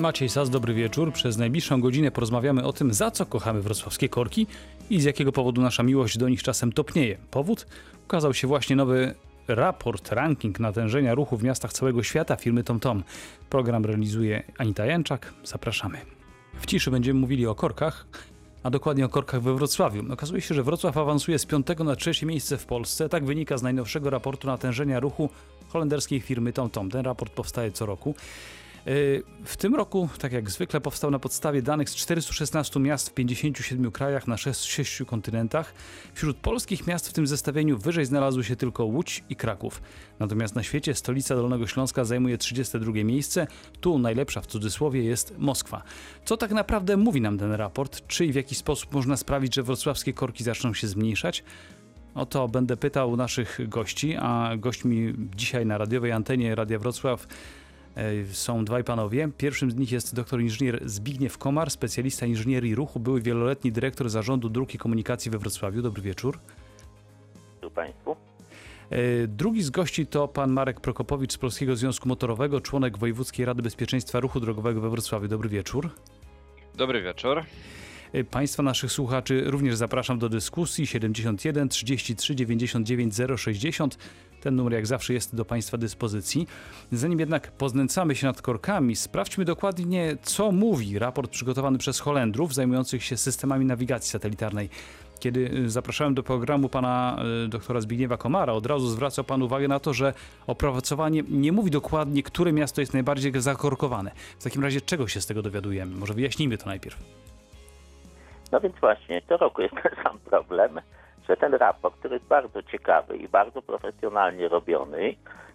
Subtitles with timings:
[0.00, 1.12] Maciej Sas, dobry wieczór.
[1.12, 4.46] Przez najbliższą godzinę porozmawiamy o tym, za co kochamy wrocławskie korki
[4.90, 7.18] i z jakiego powodu nasza miłość do nich czasem topnieje.
[7.30, 7.66] Powód?
[8.04, 9.14] Ukazał się właśnie nowy
[9.48, 13.02] raport, ranking natężenia ruchu w miastach całego świata firmy TomTom.
[13.50, 15.34] Program realizuje Anita Janczak.
[15.44, 15.98] Zapraszamy.
[16.60, 18.06] W ciszy będziemy mówili o korkach,
[18.62, 20.12] a dokładnie o korkach we Wrocławiu.
[20.12, 23.08] Okazuje się, że Wrocław awansuje z piątego na trzecie miejsce w Polsce.
[23.08, 25.28] Tak wynika z najnowszego raportu natężenia ruchu
[25.68, 26.90] holenderskiej firmy TomTom.
[26.90, 28.14] Ten raport powstaje co roku.
[28.86, 33.14] Yy, w tym roku, tak jak zwykle, powstał na podstawie danych z 416 miast w
[33.14, 35.74] 57 krajach na 6 kontynentach.
[36.14, 39.82] Wśród polskich miast w tym zestawieniu wyżej znalazły się tylko Łódź i Kraków.
[40.18, 43.46] Natomiast na świecie stolica Dolnego Śląska zajmuje 32 miejsce.
[43.80, 45.82] Tu najlepsza w cudzysłowie jest Moskwa.
[46.24, 48.06] Co tak naprawdę mówi nam ten raport?
[48.06, 51.44] Czy i w jaki sposób można sprawić, że wrocławskie korki zaczną się zmniejszać?
[52.14, 57.26] O to będę pytał naszych gości, a gośćmi dzisiaj na radiowej antenie Radia Wrocław
[58.32, 59.28] są dwaj panowie.
[59.38, 64.48] Pierwszym z nich jest doktor inżynier Zbigniew Komar, specjalista inżynierii ruchu, były wieloletni dyrektor zarządu
[64.48, 65.82] dróg i komunikacji we Wrocławiu.
[65.82, 66.38] Dobry wieczór.
[67.62, 68.16] Dzień Państwu.
[69.28, 74.20] Drugi z gości to pan Marek Prokopowicz z Polskiego Związku Motorowego, członek Wojewódzkiej Rady Bezpieczeństwa
[74.20, 75.28] Ruchu Drogowego we Wrocławiu.
[75.28, 75.90] Dobry wieczór.
[76.74, 77.42] Dobry wieczór.
[78.30, 83.98] Państwa naszych słuchaczy również zapraszam do dyskusji 71 33 99 060.
[84.40, 86.46] Ten numer jak zawsze jest do Państwa dyspozycji.
[86.92, 93.04] Zanim jednak poznęcamy się nad korkami, sprawdźmy dokładnie, co mówi raport przygotowany przez Holendrów zajmujących
[93.04, 94.68] się systemami nawigacji satelitarnej.
[95.20, 99.68] Kiedy y, zapraszałem do programu pana y, doktora Zbigniewa Komara, od razu zwracał pan uwagę
[99.68, 100.14] na to, że
[100.46, 104.10] opracowanie nie mówi dokładnie, które miasto jest najbardziej zakorkowane.
[104.38, 105.96] W takim razie czego się z tego dowiadujemy?
[105.96, 107.29] Może wyjaśnijmy to najpierw.
[108.52, 110.80] No więc właśnie, co roku jest ten sam problem
[111.30, 115.14] że ten raport, który jest bardzo ciekawy i bardzo profesjonalnie robiony,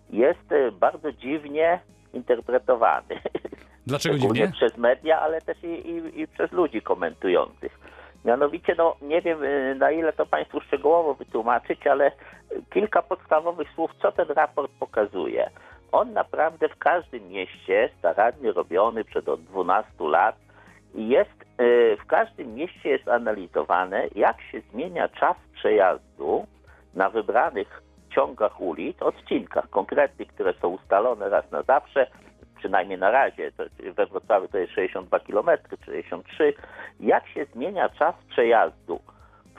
[0.10, 1.80] jest e, bardzo dziwnie
[2.14, 3.22] interpretowany.
[3.88, 4.52] Dlaczego dziwnie?
[4.52, 7.80] Przez media, ale też i, i, i, przez ludzi komentujących.
[8.26, 12.12] Mianowicie, no nie wiem e, na ile to Państwu szczegółowo wytłumaczyć, ale
[12.74, 15.50] kilka podstawowych słów, co ten raport pokazuje.
[15.92, 20.36] On naprawdę w każdym mieście, starannie robiony przed od 12 lat,
[20.96, 21.45] jest Y,
[22.00, 26.48] w każdym mieście jest analizowane, jak się zmienia czas przejazdu
[26.94, 32.08] na wybranych ciągach ulic, odcinkach konkretnych, które są ustalone raz na zawsze,
[32.58, 33.52] przynajmniej na razie,
[33.96, 36.54] we Wrocławiu to jest 62 km, 63,
[37.00, 39.00] jak się zmienia czas przejazdu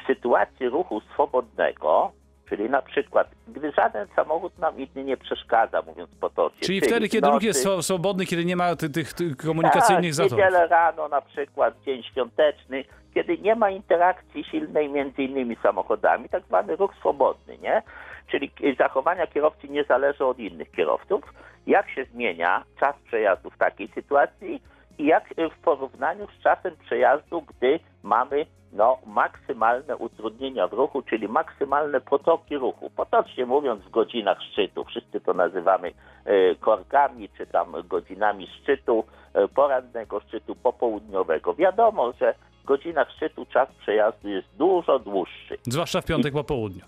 [0.03, 2.13] w sytuacji ruchu swobodnego,
[2.49, 6.61] Czyli na przykład, gdy żaden samochód nam inny nie przeszkadza, mówiąc potocznie.
[6.61, 10.15] Czyli, czyli wtedy, kiedy ruch jest swobodny, kiedy nie ma tych, tych, tych komunikacyjnych tak,
[10.15, 10.39] zatorów.
[10.39, 16.45] niedzielę rano na przykład, dzień świąteczny, kiedy nie ma interakcji silnej między innymi samochodami, tak
[16.45, 17.83] zwany ruch swobodny, nie?
[18.31, 21.25] Czyli zachowania kierowcy nie zależą od innych kierowców.
[21.67, 24.63] Jak się zmienia czas przejazdu w takiej sytuacji
[24.99, 32.01] jak w porównaniu z czasem przejazdu, gdy mamy no, maksymalne utrudnienia w ruchu, czyli maksymalne
[32.01, 32.91] potoki ruchu.
[32.91, 34.85] Potocznie mówiąc w godzinach szczytu.
[34.85, 35.93] Wszyscy to nazywamy
[36.25, 39.05] e, korkami, czy tam godzinami szczytu,
[39.35, 41.55] e, porannego szczytu, popołudniowego.
[41.55, 45.59] Wiadomo, że w godzinach szczytu czas przejazdu jest dużo dłuższy.
[45.63, 46.85] Zwłaszcza w piątek po południu.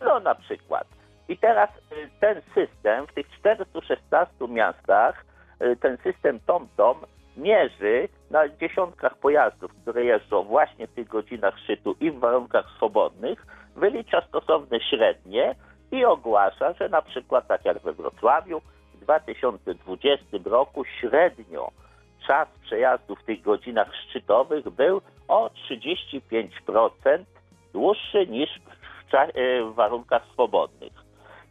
[0.00, 0.86] No na przykład.
[1.28, 1.70] I teraz
[2.20, 5.24] ten system w tych 416 miastach,
[5.80, 6.96] ten system TomTom
[7.38, 13.46] mierzy na dziesiątkach pojazdów, które jeżdżą właśnie w tych godzinach szczytu i w warunkach swobodnych,
[13.76, 15.54] wylicza stosowne średnie
[15.92, 18.60] i ogłasza, że na przykład tak jak we Wrocławiu
[18.94, 21.70] w 2020 roku średnio
[22.26, 27.24] czas przejazdu w tych godzinach szczytowych był o 35%
[27.72, 28.50] dłuższy niż
[29.10, 29.28] w, e,
[29.64, 31.07] w warunkach swobodnych.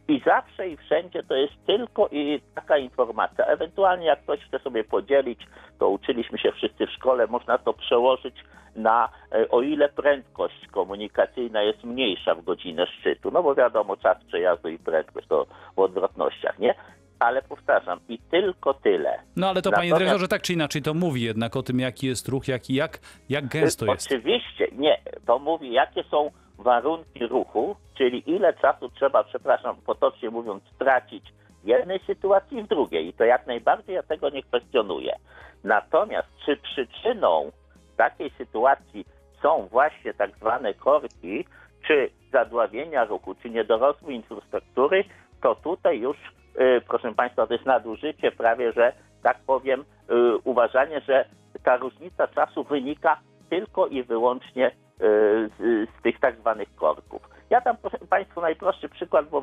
[0.08, 3.44] I zawsze i wszędzie to jest tylko i taka informacja.
[3.44, 5.40] Ewentualnie jak ktoś chce sobie podzielić,
[5.78, 8.34] to uczyliśmy się wszyscy w szkole, można to przełożyć
[8.76, 13.30] na e, o ile prędkość komunikacyjna jest mniejsza w godzinę szczytu.
[13.30, 15.46] No bo wiadomo, czas przejazdu i prędkość to
[15.76, 16.74] w odwrotnościach, nie?
[17.18, 19.18] ale powtarzam, i tylko tyle.
[19.36, 19.76] No ale to Natomiast...
[19.76, 22.98] panie dyrektorze tak czy inaczej to mówi jednak o tym, jaki jest ruch, jak, jak,
[23.28, 24.06] jak gęsto jest.
[24.06, 30.62] Oczywiście, nie, to mówi, jakie są warunki ruchu, czyli ile czasu trzeba, przepraszam, potocznie mówiąc,
[30.74, 31.32] stracić
[31.64, 33.06] w jednej sytuacji i w drugiej.
[33.06, 35.16] I to jak najbardziej ja tego nie kwestionuję.
[35.64, 37.50] Natomiast czy przyczyną
[37.96, 39.04] takiej sytuacji
[39.42, 41.44] są właśnie tak zwane korki,
[41.86, 45.04] czy zadławienia ruchu, czy niedorozwój infrastruktury,
[45.42, 46.16] to tutaj już,
[46.58, 51.24] yy, proszę Państwa, to jest nadużycie prawie, że tak powiem, yy, uważanie, że
[51.64, 53.20] ta różnica czasu wynika
[53.50, 55.52] tylko i wyłącznie z,
[55.98, 57.22] z tych tak zwanych korków.
[57.50, 57.76] Ja tam,
[58.10, 59.40] Państwa, najprostszy przykład, bo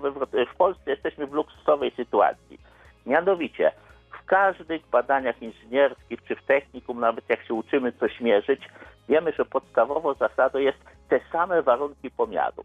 [0.53, 2.59] w Polsce jesteśmy w luksusowej sytuacji.
[3.05, 3.71] Mianowicie,
[4.21, 8.69] w każdych badaniach inżynierskich czy w technikum, nawet jak się uczymy coś mierzyć,
[9.09, 10.77] wiemy, że podstawową zasadą jest
[11.09, 12.63] te same warunki pomiaru.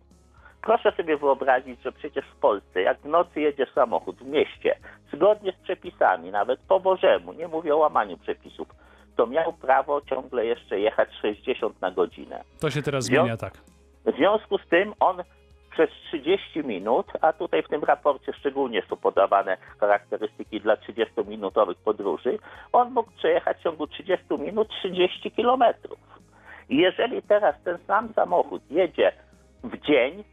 [0.62, 4.76] Proszę sobie wyobrazić, że przecież w Polsce, jak w nocy jedzie samochód w mieście,
[5.12, 8.68] zgodnie z przepisami, nawet po Bożemu, nie mówię o łamaniu przepisów,
[9.20, 12.44] to miał prawo ciągle jeszcze jechać 60 na godzinę.
[12.60, 13.54] To się teraz zmienia, tak.
[14.04, 15.22] W związku z tym on
[15.70, 22.38] przez 30 minut, a tutaj w tym raporcie szczególnie są podawane charakterystyki dla 30-minutowych podróży,
[22.72, 25.98] on mógł przejechać w ciągu 30 minut 30 kilometrów.
[26.68, 29.12] I jeżeli teraz ten sam samochód jedzie
[29.64, 30.24] w dzień,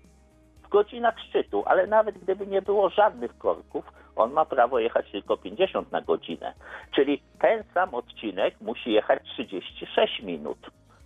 [0.64, 3.86] w godzinach szczytu, ale nawet gdyby nie było żadnych korków,
[4.18, 6.54] on ma prawo jechać tylko 50 na godzinę.
[6.96, 10.58] Czyli ten sam odcinek musi jechać 36 minut,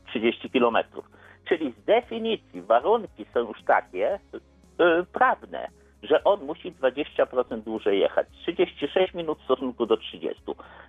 [0.08, 1.06] 30 kilometrów.
[1.50, 4.40] Czyli z definicji warunki są już takie y,
[5.14, 5.68] prawne,
[6.04, 8.28] że on musi 20% dłużej jechać.
[8.42, 10.44] 36 minut w stosunku do 30.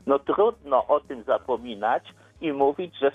[0.07, 2.05] No trudno o tym zapominać
[2.41, 3.13] i mówić, że.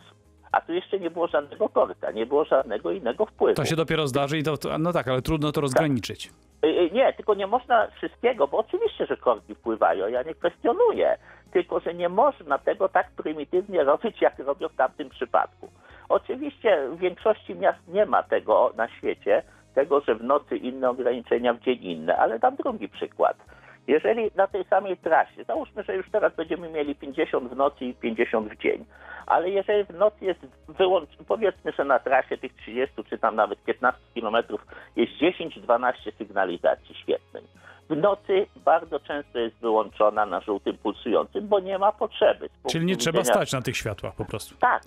[0.52, 3.56] A tu jeszcze nie było żadnego korka, nie było żadnego innego wpływu.
[3.56, 6.32] To się dopiero zdarzy i to, to no tak, ale trudno to rozgraniczyć.
[6.66, 11.18] Y, y, Nie, tylko nie można wszystkiego, bo oczywiście, że korki wpływają, ja nie kwestionuję,
[11.52, 15.70] tylko że nie można tego tak prymitywnie robić, jak robią w tamtym przypadku.
[16.10, 19.44] Oczywiście w większości miast nie ma tego na świecie,
[19.76, 23.38] tego, że w nocy inne ograniczenia, w dzień inne, ale dam drugi przykład.
[23.88, 27.94] Jeżeli na tej samej trasie, załóżmy, że już teraz będziemy mieli 50 w nocy i
[27.94, 28.86] 50 w dzień,
[29.26, 33.64] ale jeżeli w nocy jest wyłącz, powiedzmy, że na trasie tych 30 czy tam nawet
[33.64, 37.44] 15 kilometrów jest 10-12 sygnalizacji świetnej.
[37.90, 42.50] W nocy bardzo często jest wyłączona na żółtym pulsującym, bo nie ma potrzeby.
[42.72, 44.56] Czyli nie trzeba widzenia- stać na tych światłach po prostu.
[44.60, 44.84] tak.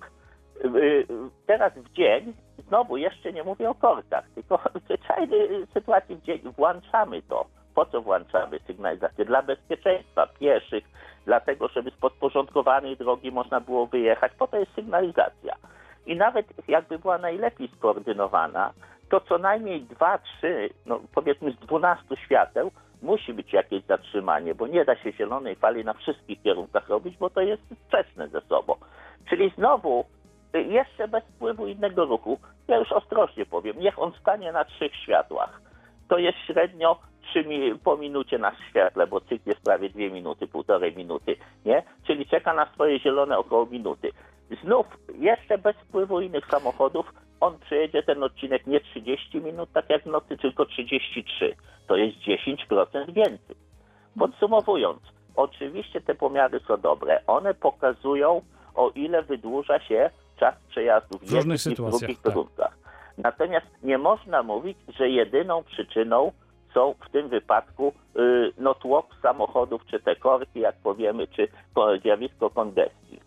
[0.65, 1.07] Y, y,
[1.47, 2.33] Teraz w dzień,
[2.69, 7.47] znowu jeszcze nie mówię o korkach, tylko w zwyczajnej sytuacji w dzień włączamy to.
[7.75, 9.25] Po co włączamy sygnalizację?
[9.25, 10.85] Dla bezpieczeństwa pieszych,
[11.27, 14.33] dlatego żeby z podporządkowanej drogi można było wyjechać.
[14.39, 15.57] Po to jest sygnalizacja.
[16.07, 18.73] I nawet jakby była najlepiej skoordynowana,
[19.11, 22.71] to co najmniej dwa, trzy, no powiedzmy z 12 świateł
[23.03, 27.31] musi być jakieś zatrzymanie, bo nie da się zielonej fali na wszystkich kierunkach robić, bo
[27.31, 28.75] to jest sprzeczne ze sobą.
[29.29, 30.05] Czyli znowu
[30.55, 32.39] y, jeszcze bez wpływu innego ruchu,
[32.69, 35.70] ja już ostrożnie powiem, niech on stanie na trzech światłach.
[36.11, 40.47] To jest średnio 3 mi- po minucie na świetle, bo cykl jest prawie 2 minuty,
[40.47, 41.83] półtorej minuty, nie?
[42.07, 44.11] Czyli czeka na swoje zielone około minuty.
[44.65, 44.87] Znów,
[45.19, 47.07] jeszcze bez wpływu innych samochodów,
[47.41, 51.57] on przejedzie ten odcinek nie 30 minut, tak jak w nocy, tylko 33.
[51.87, 53.57] To jest 10% więcej.
[54.19, 55.01] Podsumowując,
[55.37, 57.21] oczywiście te pomiary są dobre.
[57.27, 58.43] One pokazują,
[58.75, 60.11] o ile wydłuża się
[60.41, 62.33] czas przejazdu w różnych w sytuacjach, drugich tak.
[62.33, 62.80] warunkach.
[63.25, 66.33] Natomiast nie można mówić, że jedyną przyczyną
[66.75, 71.99] są w tym wypadku y, no, tłok samochodów, czy te korki, jak powiemy, czy ko-
[71.99, 73.21] zjawisko kongestii.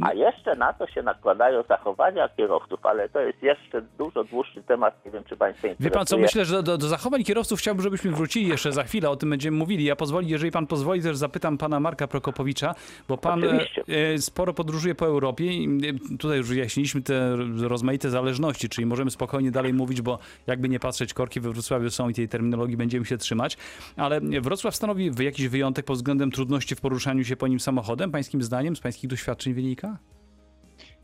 [0.00, 5.04] A jeszcze na to się nakładają zachowania kierowców, ale to jest jeszcze dużo dłuższy temat,
[5.04, 5.90] nie wiem, czy Państwa interesuje.
[5.90, 9.10] Wie pan co, myślę, że do, do zachowań kierowców chciałbym, żebyśmy wrócili jeszcze za chwilę,
[9.10, 9.84] o tym będziemy mówili.
[9.84, 12.74] Ja pozwoli, jeżeli pan pozwoli, też zapytam pana Marka Prokopowicza,
[13.08, 13.82] bo pan Oczywiście.
[14.14, 15.80] e, sporo podróżuje po Europie i
[16.14, 17.36] e, tutaj już wyjaśniliśmy te
[17.68, 22.08] rozmaite zależności, czyli możemy spokojnie dalej mówić, bo jakby nie patrzeć, korki we Wrocławiu są
[22.08, 23.56] i tej terminologii będziemy się trzymać,
[23.96, 28.42] ale Wrocław stanowi jakiś wyjątek pod względem trudności w poruszaniu się po nim samochodem, pańskim
[28.42, 29.89] zdaniem, z pańskich doświadczeń wynika?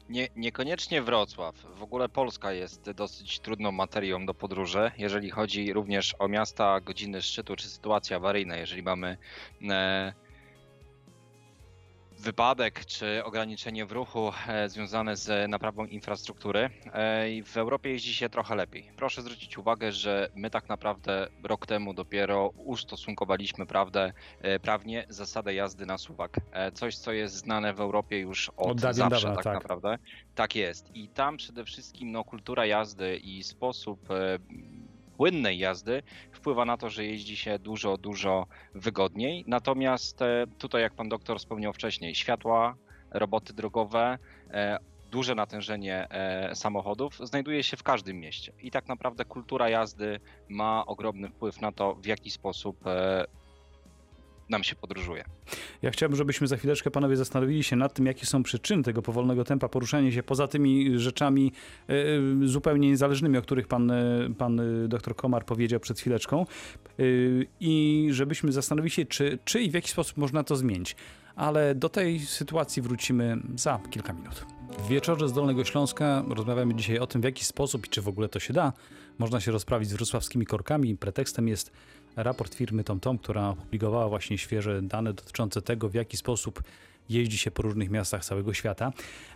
[0.09, 1.55] Nie, niekoniecznie Wrocław.
[1.75, 7.23] W ogóle Polska jest dosyć trudną materią do podróży, jeżeli chodzi również o miasta, godziny
[7.23, 8.59] szczytu czy sytuacje awaryjne.
[8.59, 9.17] Jeżeli mamy
[9.71, 10.13] e,
[12.27, 16.71] wypadek czy ograniczenie w ruchu e, związane z naprawą infrastruktury, e,
[17.43, 18.91] w Europie jeździ się trochę lepiej.
[18.97, 25.55] Proszę zwrócić uwagę, że my tak naprawdę rok temu dopiero ustosunkowaliśmy prawdę, e, prawnie zasadę
[25.55, 26.37] jazdy na suwak.
[26.75, 29.55] Coś, co jest znane w Europie już od, Od zawsze dawna, tak, tak.
[29.55, 29.99] naprawdę.
[30.35, 30.97] Tak jest.
[30.97, 34.09] I tam przede wszystkim no, kultura jazdy i sposób
[35.17, 39.45] płynnej jazdy wpływa na to, że jeździ się dużo, dużo wygodniej.
[39.47, 42.77] Natomiast e, tutaj, jak pan doktor wspomniał wcześniej, światła,
[43.11, 44.19] roboty drogowe,
[44.51, 44.79] e,
[45.11, 48.53] duże natężenie e, samochodów znajduje się w każdym mieście.
[48.63, 52.85] I tak naprawdę kultura jazdy ma ogromny wpływ na to, w jaki sposób
[54.49, 55.25] nam się podróżuje.
[55.83, 59.45] Ja chciałbym, żebyśmy za chwileczkę panowie zastanowili się nad tym, jakie są przyczyny tego powolnego
[59.45, 61.53] tempa poruszania się poza tymi rzeczami
[61.89, 61.95] e,
[62.49, 66.47] zupełnie niezależnymi, o których pan, e, pan e, dr Komar powiedział przed chwileczką
[66.99, 67.03] E,
[67.61, 70.97] i żebyśmy zastanowili się, czy, czy i w jaki sposób można to zmienić.
[71.37, 74.47] Ale do tej sytuacji wrócimy za kilka minut.
[74.79, 78.09] W wieczorze z Dolnego Śląska rozmawiamy dzisiaj o tym, w jaki sposób i czy w
[78.09, 78.73] ogóle to się da.
[79.19, 80.97] Można się rozprawić z wrocławskimi korkami.
[80.97, 81.73] Pretekstem jest
[82.17, 86.63] raport firmy TomTom, która opublikowała właśnie świeże dane dotyczące tego, w jaki sposób
[87.09, 88.93] jeździ się po różnych miastach całego świata.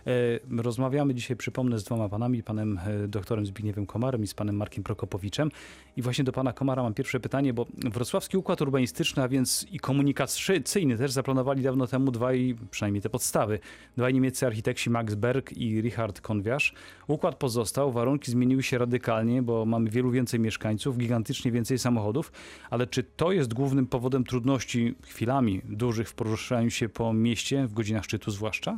[0.07, 4.55] E, Rozmawiamy dzisiaj, przypomnę, z dwoma panami, panem e, doktorem Zbigniewem Komarem i z panem
[4.55, 5.51] Markiem Prokopowiczem.
[5.97, 9.79] I właśnie do pana Komara mam pierwsze pytanie, bo Wrocławski Układ Urbanistyczny, a więc i
[9.79, 13.59] komunikacyjny też zaplanowali dawno temu dwaj, przynajmniej te podstawy,
[13.97, 16.73] dwaj niemieccy architekci Max Berg i Richard Konwiarz.
[17.07, 22.31] Układ pozostał, warunki zmieniły się radykalnie, bo mamy wielu więcej mieszkańców, gigantycznie więcej samochodów,
[22.69, 27.73] ale czy to jest głównym powodem trudności chwilami dużych w poruszaniu się po mieście, w
[27.73, 28.77] godzinach szczytu zwłaszcza?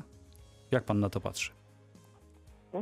[0.72, 1.52] Jak pan na to patrzy?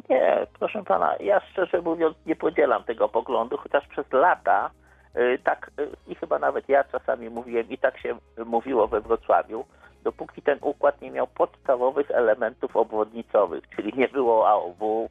[0.10, 4.72] Nie, proszę pana, ja szczerze mówiąc nie podzielam tego poglądu, chociaż przez lata
[5.16, 9.66] y, tak y, i chyba nawet ja czasami mówiłem i tak się mówiło we Wrocławiu,
[10.04, 15.10] dopóki ten układ nie miał podstawowych elementów obwodnicowych, czyli nie było AOW,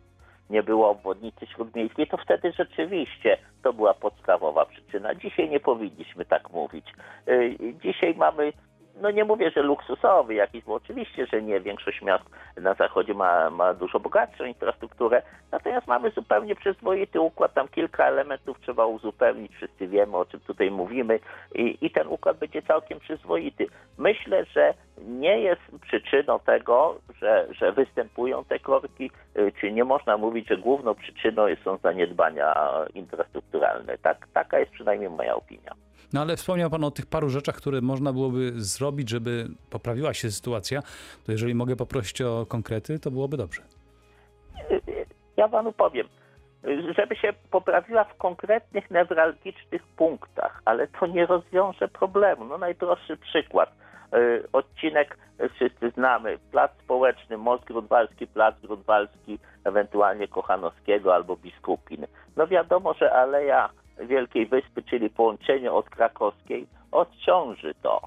[0.50, 5.14] nie było obwodnicy śródmiejskiej, to wtedy rzeczywiście to była podstawowa przyczyna.
[5.14, 6.86] Dzisiaj nie powinniśmy tak mówić.
[7.28, 8.52] Y, Dzisiaj mamy
[9.00, 11.60] no nie mówię, że luksusowy jakiś, bo oczywiście, że nie.
[11.60, 12.24] Większość miast
[12.56, 18.60] na zachodzie ma, ma dużo bogatszą infrastrukturę, natomiast mamy zupełnie przyzwoity układ, tam kilka elementów
[18.60, 21.20] trzeba uzupełnić, wszyscy wiemy o czym tutaj mówimy
[21.54, 23.66] i, i ten układ będzie całkiem przyzwoity.
[23.98, 30.16] Myślę, że nie jest przyczyną tego, że, że występują te korki, y, czy nie można
[30.16, 32.54] mówić, że główną przyczyną są zaniedbania
[32.94, 33.98] infrastrukturalne.
[33.98, 35.74] Tak, taka jest przynajmniej moja opinia.
[36.12, 40.30] No ale wspomniał Pan o tych paru rzeczach, które można byłoby zrobić, żeby poprawiła się
[40.30, 40.82] sytuacja.
[41.26, 43.62] To jeżeli mogę poprosić o konkrety, to byłoby dobrze.
[45.36, 46.08] Ja panu powiem,
[46.98, 52.44] żeby się poprawiła w konkretnych, newralgicznych punktach, ale to nie rozwiąże problemu.
[52.44, 53.70] No najprostszy przykład.
[54.14, 55.18] Y, Odcinek
[55.54, 62.06] wszyscy znamy, plac społeczny, Most Grunwaldzki, Plac Grunwaldzki, ewentualnie Kochanowskiego albo Biskupin.
[62.36, 63.70] No wiadomo, że Aleja
[64.06, 68.00] Wielkiej Wyspy, czyli połączenie od Krakowskiej, odciąży to.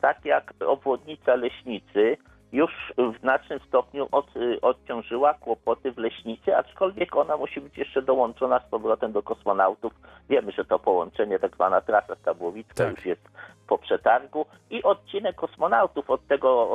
[0.00, 2.16] Tak jak obwodnica Leśnicy
[2.52, 8.02] już w znacznym stopniu od, y, odciążyła kłopoty w Leśnicy, aczkolwiek ona musi być jeszcze
[8.02, 9.92] dołączona z powrotem do kosmonautów.
[10.28, 12.96] Wiemy, że to połączenie, tak zwana trasa Stabłowicka Tak.
[12.96, 13.28] już jest
[13.66, 16.70] po przetargu i odcinek kosmonautów od tego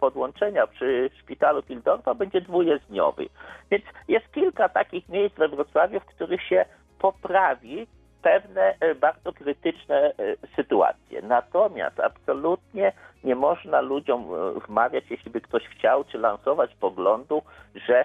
[0.00, 3.28] podłączenia przy szpitalu Fildorfa będzie dwujezdniowy.
[3.70, 6.64] Więc jest kilka takich miejsc we Wrocławiu, w których się
[6.98, 7.86] poprawi
[8.22, 10.12] pewne e, bardzo krytyczne e,
[10.56, 11.22] sytuacje.
[11.22, 12.92] Natomiast absolutnie
[13.24, 17.42] nie można ludziom e, wmawiać, jeśli by ktoś chciał, czy lansować poglądu,
[17.86, 18.04] że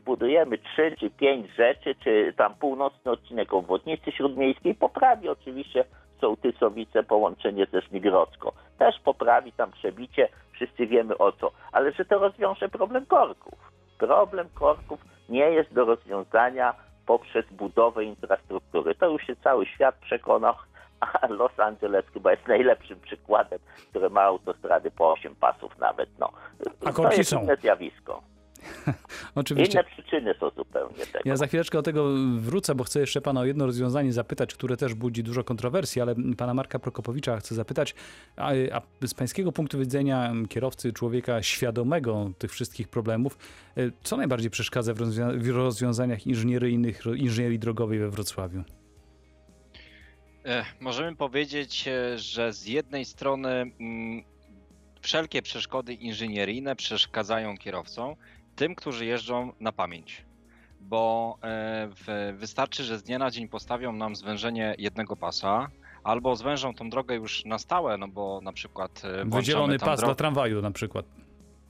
[0.00, 5.84] zbudujemy trzy czy pięć rzeczy, czy tam północny odcinek obwodnicy śródmiejskiej, poprawi oczywiście
[6.20, 8.52] Sołtysowice połączenie ze Żmigrodzką.
[8.78, 11.50] Też poprawi tam przebicie, wszyscy wiemy o co.
[11.72, 13.58] Ale że to rozwiąże problem korków.
[13.98, 16.74] Problem korków nie jest do rozwiązania
[17.08, 18.94] poprzez budowę infrastruktury.
[18.94, 20.54] To już się cały świat przekonał,
[21.00, 23.58] a Los Angeles chyba jest najlepszym przykładem,
[23.90, 26.08] które ma autostrady po 8 pasów nawet.
[26.18, 26.30] No.
[26.80, 27.46] A to korki jest są.
[27.60, 28.22] zjawisko.
[29.34, 29.80] Oczywiście.
[29.80, 31.18] Inne przyczyny są zupełnie tego.
[31.24, 34.76] Ja za chwileczkę do tego wrócę, bo chcę jeszcze pana o jedno rozwiązanie zapytać, które
[34.76, 37.94] też budzi dużo kontrowersji, ale pana Marka Prokopowicza chcę zapytać,
[38.36, 43.38] a, a z pańskiego punktu widzenia kierowcy, człowieka świadomego tych wszystkich problemów,
[43.78, 48.62] y, co najbardziej przeszkadza w, rozwią- w rozwiązaniach inżynieryjnych, inżynierii drogowej we Wrocławiu?
[50.44, 54.22] E, Możemy powiedzieć, e, że z jednej strony mm,
[55.00, 58.14] wszelkie przeszkody inżynieryjne przeszkadzają kierowcom,
[58.58, 60.24] tym, którzy jeżdżą na pamięć.
[60.80, 65.68] Bo e, wystarczy, że z dnia na dzień postawią nam zwężenie jednego pasa,
[66.04, 70.14] albo zwężą tą drogę już na stałe, no bo na przykład e, Wydzielony pas dla
[70.14, 71.06] tramwaju na przykład.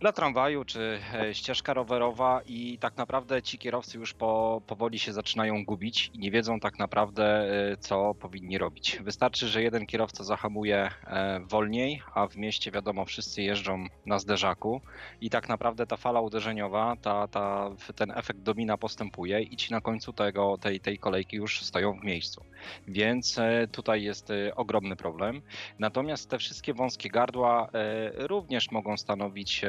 [0.00, 5.12] Dla tramwaju czy e, ścieżka rowerowa i tak naprawdę ci kierowcy już po, powoli się
[5.12, 7.25] zaczynają gubić i nie wiedzą tak naprawdę
[7.73, 8.99] e, co powinni robić.
[9.02, 14.81] Wystarczy, że jeden kierowca zahamuje e, wolniej, a w mieście wiadomo wszyscy jeżdżą na zderzaku
[15.21, 19.81] i tak naprawdę ta fala uderzeniowa, ta, ta, ten efekt domina postępuje i ci na
[19.81, 22.45] końcu tego, tej, tej kolejki już stoją w miejscu.
[22.88, 23.40] Więc
[23.73, 25.43] tutaj jest ogromny problem.
[25.78, 27.69] Natomiast te wszystkie wąskie gardła
[28.14, 29.64] również mogą stanowić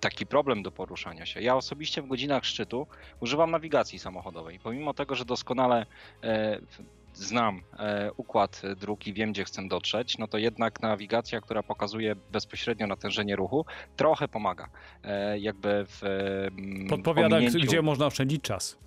[0.00, 1.42] taki problem do poruszania się.
[1.42, 2.86] Ja osobiście w godzinach szczytu
[3.20, 4.58] używam nawigacji samochodowej.
[4.58, 5.86] Pomimo tego, że doskonale
[6.22, 6.58] e,
[7.14, 12.16] znam e, układ dróg i wiem, gdzie chcę dotrzeć, no to jednak nawigacja, która pokazuje
[12.32, 13.64] bezpośrednio natężenie ruchu,
[13.96, 14.68] trochę pomaga.
[15.04, 16.00] E, jakby w
[16.88, 18.78] Podpowiada, ominięciu- gdzie można oszczędzić czas.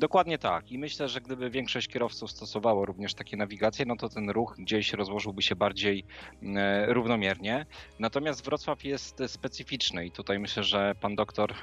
[0.00, 0.72] Dokładnie tak.
[0.72, 4.92] I myślę, że gdyby większość kierowców stosowało również takie nawigacje, no to ten ruch gdzieś
[4.92, 6.04] rozłożyłby się bardziej
[6.42, 7.66] e, równomiernie.
[7.98, 11.54] Natomiast Wrocław jest specyficzny i tutaj myślę, że pan doktor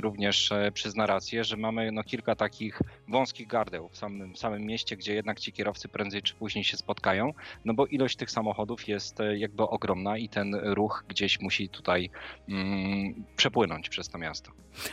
[0.00, 4.96] również e, przyzna rację, że mamy no, kilka takich wąskich gardeł w samym, samym mieście,
[4.96, 7.32] gdzie jednak ci kierowcy prędzej czy później się spotkają,
[7.64, 12.10] no bo ilość tych samochodów jest e, jakby ogromna i ten ruch gdzieś musi tutaj
[12.48, 14.50] mm, przepłynąć przez to miasto.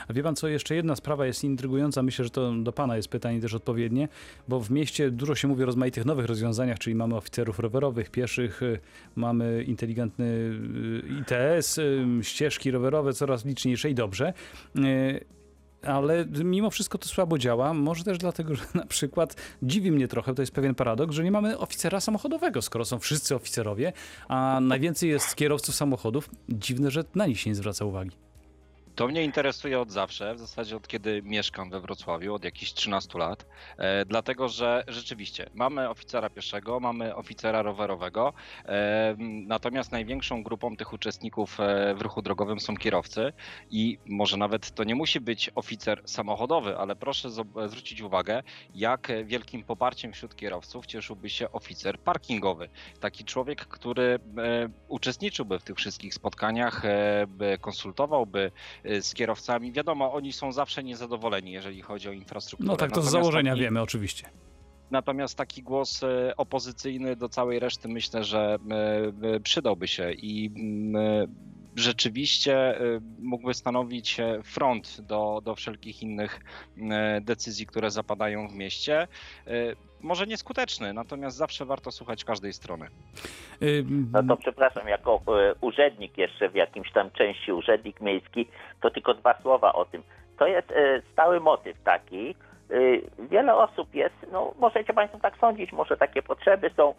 [0.07, 3.07] A wie pan co, jeszcze jedna sprawa jest intrygująca, myślę, że to do pana jest
[3.07, 4.07] pytanie też odpowiednie,
[4.47, 8.63] bo w mieście dużo się mówi o rozmaitych nowych rozwiązaniach, czyli mamy oficerów rowerowych, pieszych,
[8.63, 8.79] y,
[9.15, 14.33] mamy inteligentny y, ITS, y, ścieżki rowerowe coraz liczniejsze i dobrze
[15.83, 17.73] ale mimo wszystko to słabo działa.
[17.73, 21.31] Może też dlatego, że na przykład dziwi mnie trochę, to jest pewien paradoks, że nie
[21.31, 23.93] mamy oficera samochodowego, skoro są wszyscy oficerowie,
[24.27, 26.29] a najwięcej jest kierowców samochodów.
[26.49, 28.26] Dziwne, że na nich się nie zwraca uwagi.
[28.97, 33.19] To mnie interesuje od zawsze, w zasadzie od kiedy mieszkam we Wrocławiu, od jakichś 13
[33.19, 33.45] lat,
[33.77, 38.33] e, dlatego że rzeczywiście mamy oficera pieszego, mamy oficera rowerowego,
[38.65, 39.15] e,
[39.47, 43.33] natomiast największą grupą tych uczestników e, w ruchu drogowym są kierowcy
[43.71, 47.29] i może nawet to nie musi być oficer samochodowy, ale proszę
[47.67, 48.43] zwrócić uwagę,
[48.75, 52.69] jak wielkim poparciem wśród kierowców cieszyłby się oficer parkingowy.
[52.99, 54.19] Taki człowiek, który e,
[54.87, 58.51] uczestniczyłby w tych wszystkich spotkaniach, e, by konsultowałby
[59.01, 59.71] z kierowcami.
[59.71, 62.67] Wiadomo, oni są zawsze niezadowoleni, jeżeli chodzi o infrastrukturę.
[62.67, 63.61] No tak, to Natomiast z założenia taki...
[63.61, 64.29] wiemy, oczywiście.
[64.91, 68.57] Natomiast taki głos y, opozycyjny do całej reszty myślę, że
[69.35, 71.35] y, przydałby się i mm,
[71.77, 72.79] rzeczywiście
[73.19, 76.39] mógłby stanowić front do, do wszelkich innych
[77.21, 79.07] decyzji, które zapadają w mieście
[80.01, 82.87] może nieskuteczny, natomiast zawsze warto słuchać każdej strony.
[84.11, 88.47] No to przepraszam, jako e, urzędnik jeszcze w jakimś tam części, urzędnik miejski,
[88.81, 90.03] to tylko dwa słowa o tym.
[90.37, 92.35] To jest e, stały motyw taki, e,
[93.19, 96.93] Wiele osób jest, no możecie Państwo tak sądzić, może takie potrzeby są.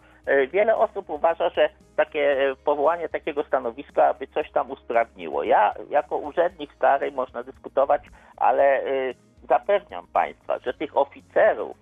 [0.51, 5.43] Wiele osób uważa, że takie powołanie takiego stanowiska by coś tam usprawniło.
[5.43, 8.01] Ja jako urzędnik stary można dyskutować,
[8.37, 8.81] ale
[9.49, 11.77] zapewniam Państwa, że tych oficerów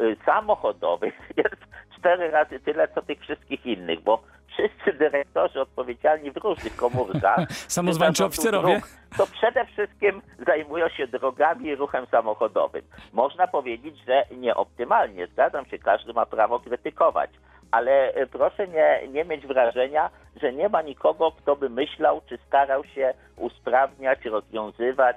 [0.00, 1.14] Y, samochodowych
[1.44, 1.62] jest
[1.98, 4.22] cztery razy tyle, co tych wszystkich innych, bo
[4.54, 7.52] wszyscy dyrektorzy odpowiedzialni w różnych komórkach.
[7.78, 8.80] Samozwańczy oficerowie
[9.16, 12.82] to przede wszystkim zajmują się drogami i ruchem samochodowym.
[13.12, 17.30] Można powiedzieć, że nieoptymalnie, zgadzam się, każdy ma prawo krytykować,
[17.70, 20.10] ale y, proszę nie, nie mieć wrażenia,
[20.42, 25.16] że nie ma nikogo, kto by myślał, czy starał się usprawniać, rozwiązywać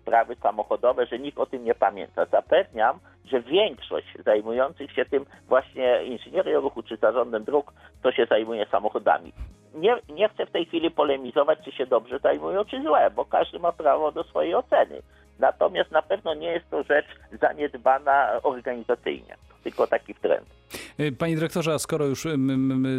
[0.00, 2.26] sprawy samochodowe, że nikt o tym nie pamięta.
[2.26, 8.66] Zapewniam, że większość zajmujących się tym właśnie inżynierią ruchu czy zarządem dróg, to się zajmuje
[8.66, 9.32] samochodami.
[9.74, 13.58] Nie, nie chcę w tej chwili polemizować, czy się dobrze zajmują, czy źle, bo każdy
[13.58, 15.02] ma prawo do swojej oceny.
[15.38, 17.06] Natomiast na pewno nie jest to rzecz
[17.40, 20.57] zaniedbana organizacyjnie, tylko taki trend.
[21.00, 22.26] Y, panie dyrektorze, a skoro już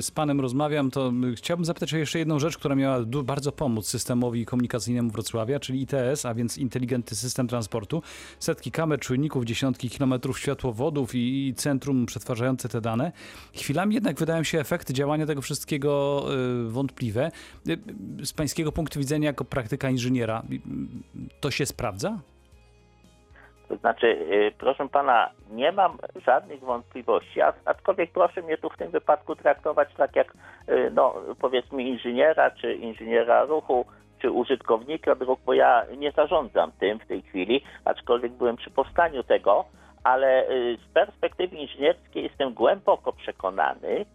[0.01, 4.45] z panem rozmawiam, to chciałbym zapytać o jeszcze jedną rzecz, która miała bardzo pomóc systemowi
[4.45, 8.01] komunikacyjnemu Wrocławia, czyli ITS, a więc inteligentny system transportu.
[8.39, 13.11] Setki kamer, czujników, dziesiątki kilometrów światłowodów i centrum przetwarzające te dane.
[13.53, 16.25] Chwilami jednak wydają się efekty działania tego wszystkiego
[16.67, 17.31] y, wątpliwe.
[17.69, 20.43] Y, z pańskiego punktu widzenia, jako praktyka inżyniera,
[21.39, 22.19] to się sprawdza?
[23.79, 29.35] Znaczy, y, proszę pana, nie mam żadnych wątpliwości, aczkolwiek proszę mnie tu w tym wypadku
[29.35, 30.33] traktować tak jak,
[30.69, 33.85] y, no, powiedzmy, inżyniera, czy inżyniera ruchu,
[34.21, 39.23] czy użytkownika dróg, bo ja nie zarządzam tym w tej chwili, aczkolwiek byłem przy powstaniu
[39.23, 39.65] tego,
[40.03, 44.05] ale y, z perspektywy inżynierskiej jestem głęboko przekonany,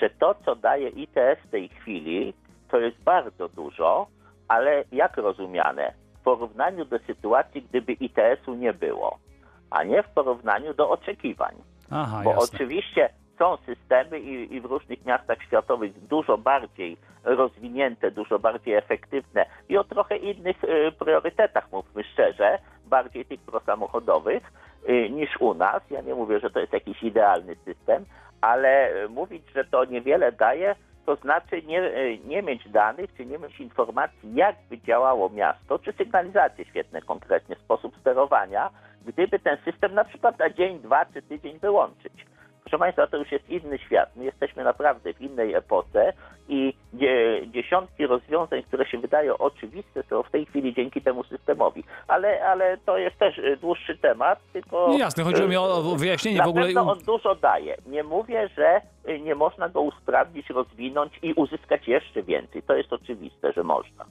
[0.00, 2.34] że to, co daje ITS w tej chwili,
[2.70, 4.06] to jest bardzo dużo,
[4.48, 6.03] ale jak rozumiane?
[6.24, 9.18] Porównaniu do sytuacji, gdyby ITS-u nie było,
[9.70, 11.54] a nie w porównaniu do oczekiwań.
[11.90, 12.54] Aha, Bo jasne.
[12.56, 13.08] oczywiście
[13.38, 19.76] są systemy i, i, w różnych miastach światowych dużo bardziej rozwinięte, dużo bardziej efektywne i
[19.78, 24.52] o trochę innych y, priorytetach, mówmy szczerze, bardziej tych prosamochodowych
[24.88, 25.82] y, niż u nas.
[25.90, 28.04] Ja nie mówię, że to jest jakiś idealny system,
[28.40, 30.74] ale y, mówić, że to niewiele daje,
[31.06, 35.78] to znaczy nie, e, nie mieć danych, czy nie mieć informacji, jak by działało miasto,
[35.78, 38.70] czy sygnalizację świetny konkretnie, sposób sterowania,
[39.06, 42.12] gdyby ten system na przykład na dzień, dwa czy tydzień wyłączyć.
[42.60, 44.16] Proszę Państwa, to już jest inny świat.
[44.16, 46.12] My jesteśmy naprawdę w innej epoce
[46.48, 46.74] i
[47.46, 51.84] dziesiątki rozwiązań, które się wydają oczywiste, są w tej chwili dzięki temu systemowi.
[52.08, 54.88] Ale, ale to jest też e, dłuższy temat, tylko...
[54.88, 56.66] Nie, jasne, chodzi mi o wyjaśnienie w ogóle...
[56.66, 57.76] Pewno on dużo daje.
[57.86, 62.62] Nie mówię, że e, nie można go usprawnić, rozwinąć i uzyskać jeszcze więcej.
[62.62, 64.04] To jest oczywiste, że można.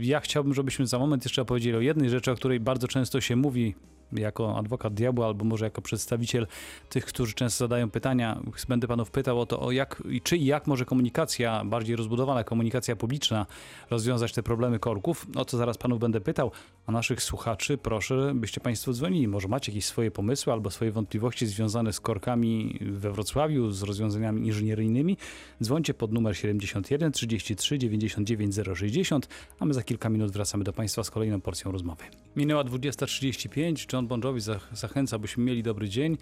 [0.00, 3.36] Ja chciałbym, żebyśmy za moment jeszcze opowiedzieli o jednej rzeczy, o której bardzo często się
[3.36, 3.74] mówi
[4.12, 6.46] jako adwokat diabła, albo może jako przedstawiciel
[6.88, 10.66] tych, którzy często zadają pytania, będę panów pytał o to, o jak, czy i jak
[10.66, 13.46] może komunikacja, bardziej rozbudowana komunikacja publiczna
[13.90, 15.26] rozwiązać te problemy korków.
[15.36, 16.50] O co zaraz panów będę pytał,
[16.86, 19.28] a naszych słuchaczy proszę, byście państwo dzwonili.
[19.28, 24.46] Może macie jakieś swoje pomysły albo swoje wątpliwości związane z korkami we Wrocławiu, z rozwiązaniami
[24.46, 25.16] inżynieryjnymi.
[25.62, 29.17] Dzwońcie pod numer 71 33 99 060,
[29.60, 32.04] a my za kilka minut wracamy do państwa z kolejną porcją rozmowy.
[32.36, 36.18] Minęła 20.35, John Bon Jovi zach- zachęca, byśmy mieli dobry dzień.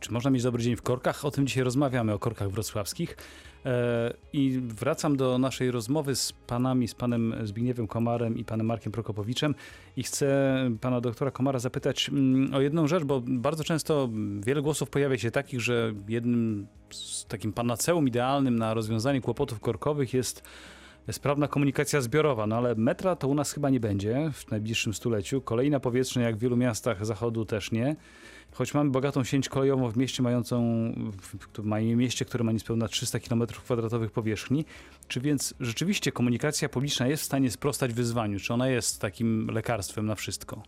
[0.00, 1.24] Czy można mieć dobry dzień w korkach?
[1.24, 3.16] O tym dzisiaj rozmawiamy, o korkach wrocławskich.
[3.66, 8.92] E, I wracam do naszej rozmowy z panami, z panem Zbigniewem Komarem i panem Markiem
[8.92, 9.54] Prokopowiczem
[9.96, 14.08] i chcę pana doktora Komara zapytać mm, o jedną rzecz, bo bardzo często
[14.40, 20.14] wiele głosów pojawia się takich, że jednym z takim panaceum idealnym na rozwiązanie kłopotów korkowych
[20.14, 20.42] jest
[21.12, 25.40] sprawna komunikacja zbiorowa, no ale metra to u nas chyba nie będzie w najbliższym stuleciu.
[25.40, 27.96] Kolejna powietrzna, jak w wielu miastach zachodu też nie.
[28.52, 30.62] Choć mamy bogatą sieć kolejową w mieście mającą,
[31.58, 31.64] w,
[31.96, 34.64] mieście, które ma niespełna 300 km2 powierzchni.
[35.08, 38.40] Czy więc rzeczywiście komunikacja publiczna jest w stanie sprostać wyzwaniu?
[38.40, 40.62] Czy ona jest takim lekarstwem na wszystko?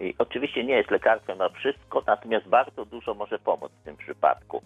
[0.00, 4.62] I oczywiście nie jest lekarstwem na wszystko, natomiast bardzo dużo może pomóc w tym przypadku.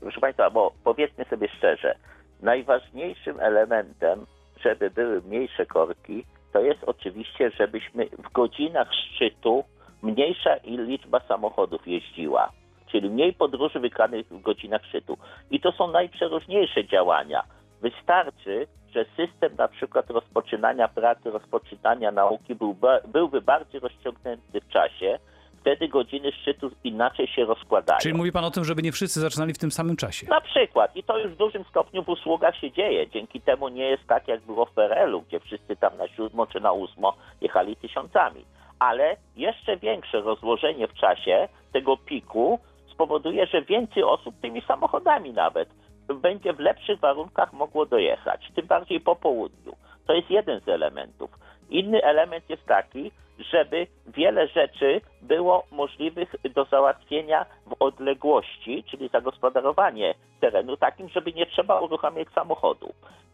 [0.00, 1.98] Proszę Państwa, bo powiedzmy sobie szczerze,
[2.42, 4.26] najważniejszym elementem,
[4.60, 9.64] żeby były mniejsze korki, to jest oczywiście, żebyśmy w godzinach szczytu
[10.02, 12.52] mniejsza liczba samochodów jeździła,
[12.86, 15.18] czyli mniej podróży wykonanych w godzinach szczytu.
[15.50, 17.42] I to są najprzeróżniejsze działania.
[17.82, 22.76] Wystarczy, że system na przykład rozpoczynania pracy, rozpoczynania nauki był,
[23.08, 25.18] byłby bardziej rozciągnięty w czasie,
[25.66, 27.98] wtedy godziny szczytu inaczej się rozkładają.
[27.98, 30.26] Czyli mówi pan o tym, żeby nie wszyscy zaczynali w tym samym czasie.
[30.26, 30.96] Na przykład.
[30.96, 33.10] I to już w dużym stopniu w usługach się dzieje.
[33.10, 36.60] Dzięki temu nie jest tak, jak było w PRL-u, gdzie wszyscy tam na siódmo czy
[36.60, 38.44] na ósmo jechali tysiącami.
[38.78, 42.58] Ale jeszcze większe rozłożenie w czasie tego piku
[42.92, 45.68] spowoduje, że więcej osób tymi samochodami nawet
[46.14, 49.72] będzie w lepszych warunkach mogło dojechać, tym bardziej po południu.
[50.06, 51.30] To jest jeden z elementów.
[51.70, 60.14] Inny element jest taki, żeby wiele rzeczy było możliwych do załatwienia w odległości, czyli zagospodarowanie
[60.40, 62.92] terenu takim, żeby nie trzeba uruchamiać samochodu.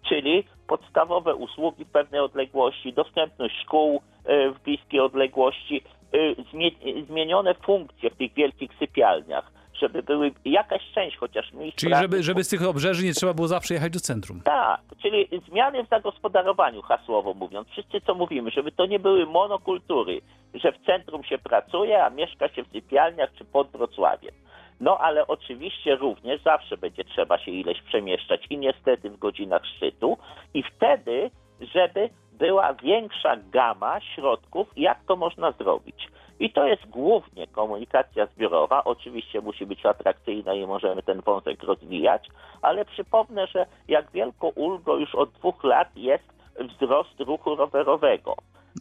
[0.09, 8.11] Czyli podstawowe usługi w pewnej odległości, dostępność szkół e, w bliskiej odległości, e, zmienione funkcje
[8.11, 12.63] w tych wielkich sypialniach żeby były jakaś część chociaż miejsc Czyli żeby, żeby z tych
[12.63, 14.41] obrzeży nie trzeba było zawsze jechać do centrum.
[14.41, 17.69] Tak, czyli zmiany w zagospodarowaniu, hasłowo mówiąc.
[17.69, 20.21] Wszyscy co mówimy, żeby to nie były monokultury,
[20.55, 24.35] że w centrum się pracuje, a mieszka się w sypialniach czy pod Wrocławiem.
[24.81, 30.19] No ale oczywiście również zawsze będzie trzeba się ileś przemieszczać i niestety w godzinach szczytu
[30.55, 31.31] i wtedy,
[31.75, 36.09] żeby była większa gama środków, jak to można zrobić.
[36.43, 38.85] I to jest głównie komunikacja zbiorowa.
[38.85, 42.29] Oczywiście musi być atrakcyjna i możemy ten wątek rozwijać,
[42.63, 46.25] ale przypomnę, że jak wielką ulgą już od dwóch lat jest
[46.61, 48.37] wzrost ruchu rowerowego.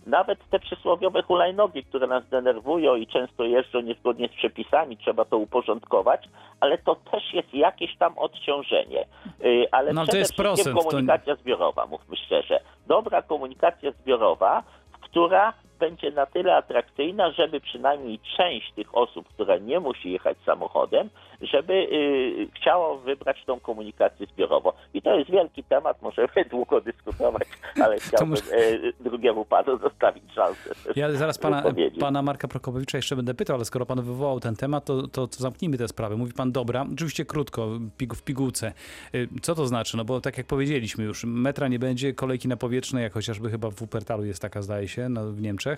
[0.06, 5.38] Nawet te przysłowiowe hulajnogi, które nas denerwują i często jeżdżą niezgodnie z przepisami, trzeba to
[5.38, 9.06] uporządkować, ale to też jest jakieś tam odciążenie.
[9.46, 11.42] Y, ale no, przede to jest wszystkim procent, komunikacja to...
[11.42, 12.60] zbiorowa, mówmy szczerze.
[12.88, 14.64] Dobra komunikacja zbiorowa,
[15.02, 21.10] która będzie na tyle atrakcyjna, żeby przynajmniej część tych osób, która nie musi jechać samochodem,
[21.42, 24.72] żeby y, chciało wybrać tą komunikację zbiorową.
[24.94, 27.48] I to jest wielki temat, możemy długo dyskutować,
[27.84, 28.56] ale chciałbym może...
[28.58, 30.70] y, drugiemu panu zostawić szansę.
[31.02, 31.64] Ja zaraz pana,
[32.00, 35.38] pana Marka Prokopowicza jeszcze będę pytał, ale skoro pan wywołał ten temat, to, to, to
[35.38, 36.16] zamknijmy tę sprawę.
[36.16, 37.68] Mówi pan, dobra, oczywiście krótko,
[38.16, 38.74] w pigułce.
[39.16, 39.98] Y, co to znaczy?
[39.98, 43.70] No bo tak jak powiedzieliśmy już, metra nie będzie, kolejki na powietrzne, jak chociażby chyba
[43.70, 45.71] w Wuppertalu jest taka, zdaje się, no, w Niemczech.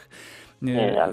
[0.61, 1.07] Nie, nie,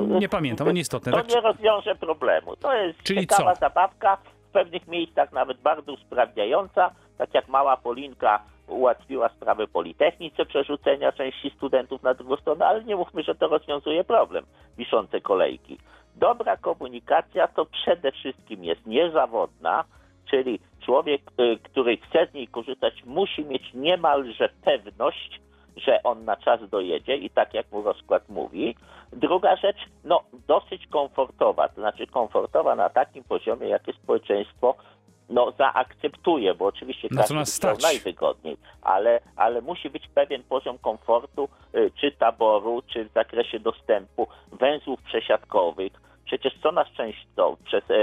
[0.00, 1.12] no, nie pamiętam, ale nieistotne.
[1.12, 1.28] To tak?
[1.28, 2.56] nie rozwiąże problemu.
[2.56, 3.60] To jest Czyli ciekawa co?
[3.60, 4.16] zabawka,
[4.48, 11.50] w pewnych miejscach nawet bardzo usprawniająca, tak jak mała Polinka ułatwiła sprawę Politechnice przerzucenia części
[11.50, 14.44] studentów na drugą stronę, ale nie mówmy, że to rozwiązuje problem
[14.78, 15.78] wiszące kolejki.
[16.16, 19.84] Dobra komunikacja to przede wszystkim jest niezawodna,
[20.30, 25.40] czyli człowiek, y, który chce z niej korzystać, musi mieć niemalże pewność,
[25.76, 28.76] że on na czas dojedzie i tak jak mu rozkład mówi.
[29.12, 34.74] Druga rzecz, no dosyć komfortowa, to znaczy komfortowa na takim poziomie, jakie społeczeństwo
[35.28, 37.82] no, zaakceptuje, bo oczywiście Na co każdy stać?
[37.82, 44.28] najwygodniej, ale, ale musi być pewien poziom komfortu, y, czy taboru, czy w zakresie dostępu,
[44.52, 45.92] węzłów przesiadkowych.
[46.24, 47.94] Przecież co nas często przez, e,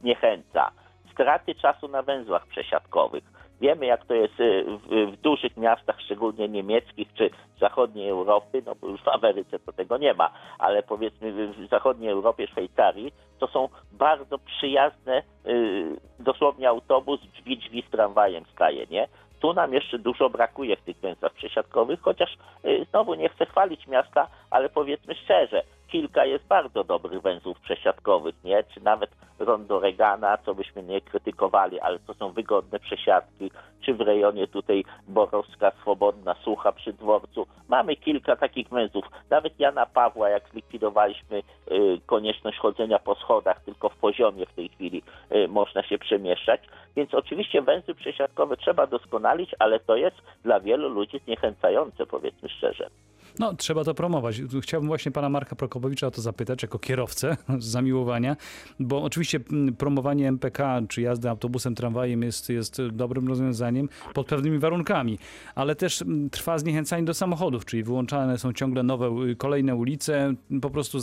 [0.00, 0.70] zniechęca?
[1.12, 3.31] Straty czasu na węzłach przesiadkowych
[3.62, 8.74] Wiemy, jak to jest y, w, w dużych miastach, szczególnie niemieckich czy zachodniej Europy, no
[8.74, 13.46] bo już w Ameryce to tego nie ma, ale powiedzmy w- zachodniej Europie, Szwajcarii, to
[13.46, 19.08] są bardzo przyjazne, y, dosłownie autobus, drzwi, drzwi z tramwajem staje, nie?
[19.40, 23.86] Tu nam jeszcze dużo brakuje w tych węzłach przesiadkowych, chociaż y, znowu nie chcę chwalić
[23.86, 28.64] miasta, ale powiedzmy szczerze, kilka jest bardzo dobrych węzłów przesiadkowych, nie?
[28.74, 33.50] Czy nawet rondo Regana, co byśmy nie krytykowali, ale to są wygodne przesiadki,
[33.80, 37.46] czy w rejonie tutaj Borowska, Swobodna, Sucha przy dworcu.
[37.68, 39.04] Mamy kilka takich węzłów.
[39.30, 44.68] Nawet Jana Pawła, jak zlikwidowaliśmy y, konieczność chodzenia po schodach, tylko w poziomie w tej
[44.68, 45.02] chwili
[45.32, 46.60] y, można się przemieszczać.
[46.96, 52.90] Więc oczywiście węzły przesiadkowe trzeba doskonalić, ale to jest dla wielu ludzi zniechęcające, powiedzmy szczerze.
[53.38, 54.42] No, trzeba to promować.
[54.62, 58.36] Chciałbym właśnie pana Marka Prokopowicza o to zapytać, jako kierowcę z zamiłowania,
[58.80, 64.58] bo oczywiście mm, promowanie MPK czy jazdy autobusem, tramwajem jest, jest dobrym rozwiązaniem pod pewnymi
[64.58, 65.18] warunkami,
[65.54, 70.34] ale też mm, trwa zniechęcanie do samochodów, czyli wyłączane są ciągle nowe, y, kolejne ulice,
[70.62, 70.98] po prostu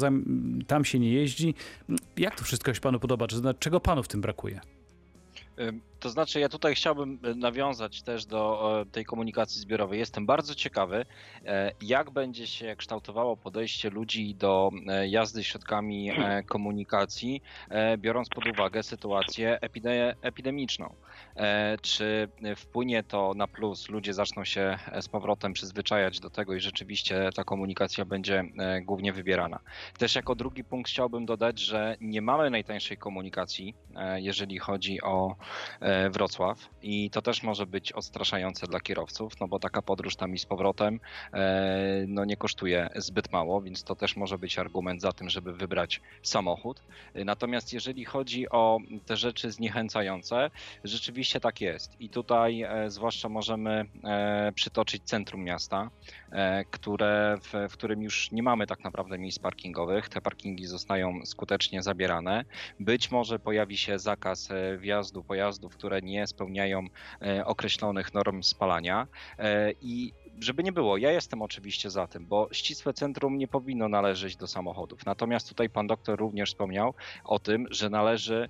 [0.68, 1.54] tam się nie jeździ.
[2.18, 3.28] Jak to wszystko się panu podoba?
[3.60, 4.62] Czego panu w tym brakuje?
[6.00, 10.00] To znaczy, ja tutaj chciałbym y, nawiązać też do e, tej komunikacji zbiorowej.
[10.00, 11.06] Jestem bardzo ciekawy,
[11.46, 18.30] e, jak będzie się kształtowało podejście ludzi do e, jazdy środkami e, komunikacji, e, biorąc
[18.30, 20.94] pod uwagę sytuację epide- epidemiczną.
[21.36, 23.90] E, Czy wpłynie to na plus?
[23.90, 28.82] Ludzie zaczną się e, z powrotem przyzwyczajać do tego i rzeczywiście ta komunikacja będzie e,
[28.82, 29.60] głównie wybierana.
[29.98, 35.36] Też jako drugi punkt chciałbym dodać, że nie mamy najtańszej komunikacji, e, jeżeli chodzi o
[35.82, 40.34] e, Wrocław i to też może być odstraszające dla kierowców, no bo taka podróż tam
[40.34, 41.00] i z powrotem
[41.34, 45.54] e, no nie kosztuje zbyt mało, więc to też może być argument za tym, żeby
[45.54, 46.84] wybrać samochód.
[47.14, 50.52] E, Natomiast jeżeli chodzi o te rzeczy zniechęcające,
[50.84, 55.90] rzeczywiście tak jest i tutaj e, zwłaszcza możemy e, przytoczyć centrum miasta,
[56.32, 60.10] e, które, w, w którym już nie mamy tak naprawdę miejsc parkingowych.
[60.10, 62.46] Te parkingi zostają skutecznie zabierane.
[62.80, 66.88] Być może pojawi się zakaz e, wjazdu pojazdów, które nie spełniają
[67.22, 69.08] e, określonych norm spalania.
[69.38, 73.90] E, I żeby nie było, ja jestem oczywiście za tym, bo ścisłe centrum nie powinno
[73.90, 75.06] należeć do samochodów.
[75.06, 78.50] Natomiast tutaj pan doktor również wspomniał o tym, że należy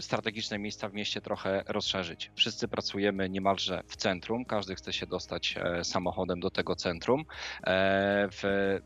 [0.00, 2.30] strategiczne miejsca w mieście trochę rozszerzyć.
[2.34, 7.24] Wszyscy pracujemy niemalże w centrum, każdy chce się dostać e, samochodem do tego centrum.
[7.66, 8.28] E,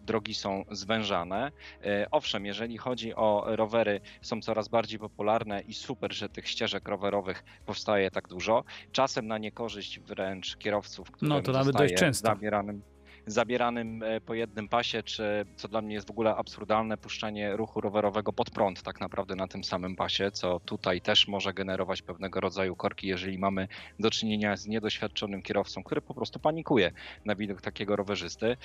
[0.03, 1.53] drogi są zwężane.
[1.85, 6.89] E, Owszem, jeżeli chodzi o rowery, są coraz bardziej popularne i super, że tych ścieżek
[6.89, 8.65] rowerowych powstaje tak dużo.
[8.93, 12.29] Czasem na niekorzyść wręcz kierowców, którym No, to nawet dość często.
[12.29, 12.83] zabieranym
[13.27, 17.81] zabieranym e, po jednym pasie, czy co dla mnie jest w ogóle absurdalne, puszczanie ruchu
[17.81, 22.41] rowerowego pod prąd tak naprawdę na tym samym pasie, co tutaj też może generować pewnego
[22.41, 26.93] rodzaju korki, jeżeli mamy do czynienia z niedoświadczonym kierowcą, który po prostu panikuje
[27.25, 28.57] na widok takiego rowerzysty.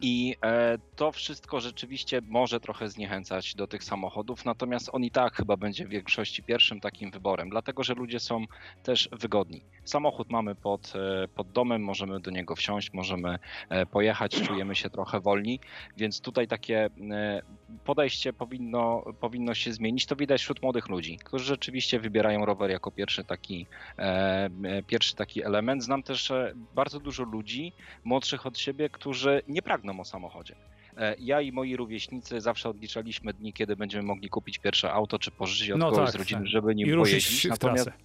[0.00, 5.34] I e, to wszystko rzeczywiście może trochę zniechęcać do tych samochodów, natomiast on i tak
[5.34, 8.44] chyba będzie w większości pierwszym takim wyborem, dlatego że ludzie są
[8.82, 9.64] też wygodni.
[9.84, 14.90] Samochód mamy pod, e, pod domem, możemy do niego wsiąść, możemy e, pojechać, czujemy się
[14.90, 15.60] trochę wolni,
[15.96, 16.90] więc tutaj takie
[17.84, 20.06] podejście powinno, powinno się zmienić.
[20.06, 23.66] To widać wśród młodych ludzi, którzy rzeczywiście wybierają rower jako pierwszy taki,
[23.98, 24.02] e,
[24.64, 25.84] e, pierwszy taki element.
[25.84, 27.72] Znam też e, bardzo dużo ludzi
[28.04, 30.54] młodszych od siebie, którzy nie pragną o samochodzie.
[30.96, 35.30] E, Ja i moi rówieśnicy zawsze odliczaliśmy dni, kiedy będziemy mogli kupić pierwsze auto, czy
[35.30, 36.48] pożyczyć od No kogoś tak, z rodziny, tak.
[36.48, 37.24] żeby nim I pojeździć.
[37.26, 37.98] ruszyć w Natomiast trasę.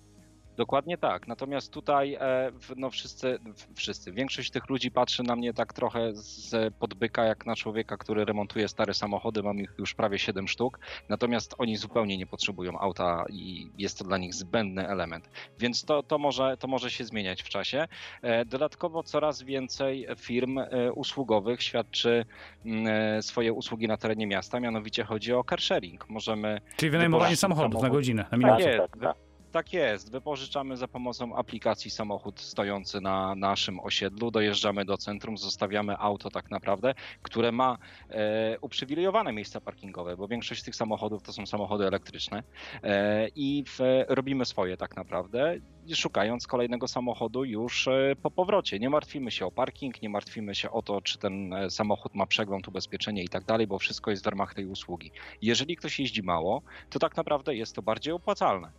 [0.57, 1.27] Dokładnie tak.
[1.27, 3.39] Natomiast tutaj e, w- no wszyscy,
[3.75, 8.25] wszyscy, większość tych ludzi patrzy na mnie tak trochę z podbyka, jak na człowieka, który
[8.25, 9.43] remontuje stare samochody.
[9.43, 10.79] Mam ich już prawie 7 sztuk.
[11.09, 15.29] Natomiast oni zupełnie nie potrzebują auta i jest to dla nich zbędny element.
[15.59, 17.87] Więc to, to, może, to może się zmieniać w czasie.
[18.21, 22.25] E, Dodatkowo coraz więcej firm e, usługowych świadczy
[22.65, 24.59] mm, swoje usługi na terenie miasta.
[24.59, 26.09] Mianowicie chodzi o car sharing.
[26.09, 27.97] Możemy Czyli wynajmowanie samochodów na samochód.
[27.97, 28.63] godzinę, na Tak minutę.
[28.63, 28.77] jest.
[28.91, 29.26] tak, tak.
[29.57, 30.11] Tak jest.
[30.11, 36.51] Wypożyczamy za pomocą aplikacji samochód stojący na naszym osiedlu, dojeżdżamy do centrum, zostawiamy auto tak
[36.51, 37.77] naprawdę, które ma
[38.09, 42.43] e, uprzywilejowane miejsca parkingowe, bo większość tych samochodów to są samochody elektryczne
[42.83, 45.57] e, i w, robimy swoje tak naprawdę,
[45.95, 48.79] szukając kolejnego samochodu już e, po powrocie.
[48.79, 52.25] Nie martwimy się o parking, nie martwimy się o to, czy ten e, samochód ma
[52.25, 55.11] przegląd, ubezpieczenie i tak dalej, bo wszystko jest w ramach tej usługi.
[55.41, 58.71] Jeżeli ktoś jeździ mało, to tak naprawdę jest to bardziej opłacalne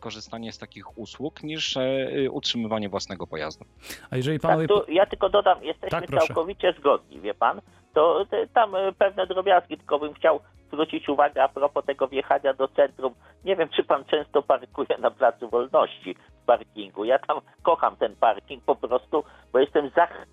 [0.00, 3.64] korzystanie z takich usług niż e, utrzymywanie własnego pojazdu.
[4.10, 4.68] A jeżeli panowie...
[4.68, 7.60] Tak, tu ja tylko dodam, jesteśmy Tak, całkowicie zgodni, wie pan?
[7.94, 10.40] To tam e, pewne drobiazgi, tylko bym chciał
[10.72, 13.14] zwrócić uwagę a propos tego wjechania do centrum.
[13.44, 17.04] Nie wiem, czy pan często parkuje na Placu Wolności w parkingu.
[17.04, 20.26] Ja tam kocham ten parking po prostu, bo jestem zach-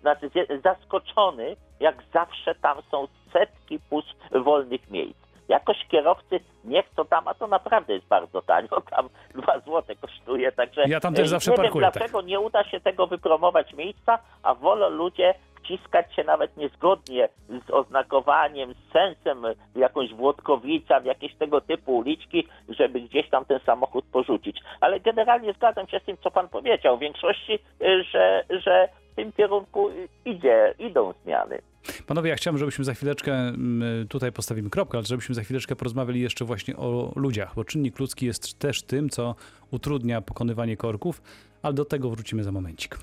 [0.00, 0.30] znaczy
[0.64, 5.27] zaskoczony, jak zawsze tam są setki pust wolnych miejsc.
[5.48, 10.52] Jakoś kierowcy nie chcą tam, a to naprawdę jest bardzo tanio, tam 2 złote kosztuje,
[10.52, 12.00] także Ja tam też zawsze nie parkuję, wiem tak.
[12.00, 15.34] dlaczego nie uda się tego wypromować miejsca, a wolą ludzie
[15.68, 19.42] wciskać się nawet niezgodnie z oznakowaniem, z sensem
[19.74, 24.60] w jakąś Włodkowica, w jakieś tego typu uliczki, żeby gdzieś tam ten samochód porzucić.
[24.80, 26.96] Ale generalnie zgadzam się z tym, co pan powiedział.
[26.96, 29.88] W większości, y, że, że tym kierunku
[30.24, 31.58] idzie, idą zmiany.
[32.06, 36.20] Panowie, ja chciałem, żebyśmy za chwileczkę, mm, tutaj postawimy kropkę, ale żebyśmy za chwileczkę porozmawiali
[36.20, 39.34] jeszcze właśnie o ludziach, bo czynnik ludzki jest też tym, co
[39.70, 41.22] utrudnia pokonywanie korków,
[41.62, 42.98] ale do tego wrócimy za momencik.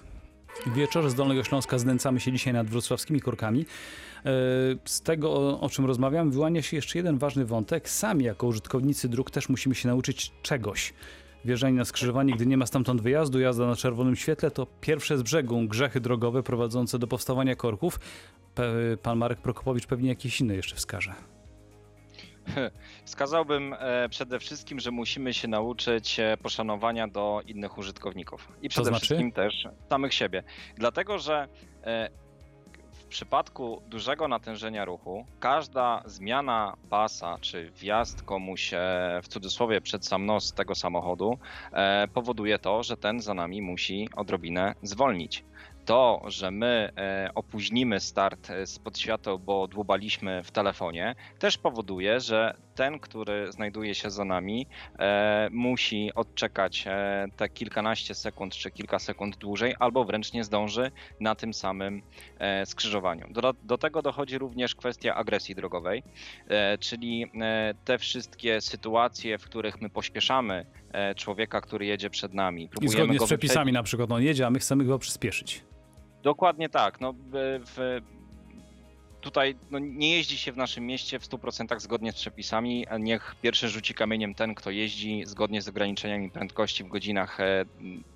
[0.75, 3.61] Wieczorze z Dolnego Śląska znęcamy się dzisiaj nad wrocławskimi korkami.
[3.61, 3.65] E,
[4.85, 7.89] Z tego, o czym rozmawiam, wyłania się jeszcze jeden ważny wątek.
[7.89, 10.93] Sami jako użytkownicy dróg też musimy się nauczyć czegoś.
[11.45, 15.23] Wjeżdżanie na skrzyżowanie, gdy nie ma stamtąd wyjazdu, jazda na czerwonym świetle to pierwsze z
[15.23, 17.99] brzegu grzechy drogowe prowadzące do powstawania korków.
[18.55, 21.13] Pe- Pan Marek Prokopowicz pewnie jakieś inne jeszcze wskaże.
[23.05, 28.89] Wskazałbym e, przede wszystkim, że musimy się nauczyć e, poszanowania do innych użytkowników i przede
[28.89, 29.05] znaczy?
[29.05, 30.43] wszystkim też samych siebie.
[30.77, 31.47] Dlatego, że
[31.83, 32.09] e,
[33.15, 38.77] przypadku dużego natężenia ruchu, każda zmiana pasa czy wjazd komuś e,
[39.23, 41.37] w cudzysłowie przed sam nos tego samochodu
[41.71, 45.45] e, powoduje to, że ten za nami musi odrobinę zwolnić.
[45.85, 52.19] To, że my e, opóźnimy start e, spod świateł, bo dłubaliśmy w telefonie, też powoduje,
[52.19, 54.67] że ten, który znajduje się za nami,
[54.99, 60.91] e, musi odczekać e, te kilkanaście sekund czy kilka sekund dłużej, albo wręcz nie zdąży
[61.19, 62.01] na tym samym
[62.39, 63.27] e, skrzyżowaniu.
[63.31, 66.03] Do, do tego dochodzi również kwestia agresji drogowej,
[66.47, 72.33] e, czyli e, te wszystkie sytuacje, w których my pośpieszamy e, człowieka, który jedzie przed
[72.33, 72.69] nami.
[72.81, 73.73] I zgodnie go z przepisami wyprzedzić.
[73.73, 75.63] na przykład on jedzie, a my chcemy go przyspieszyć.
[76.23, 77.01] Dokładnie tak.
[77.01, 78.01] No, w,
[79.25, 82.85] tutaj no, nie jeździ się w naszym mieście w 100% zgodnie z przepisami.
[82.99, 87.65] Niech pierwszy rzuci kamieniem ten, kto jeździ zgodnie z ograniczeniami prędkości w godzinach, e,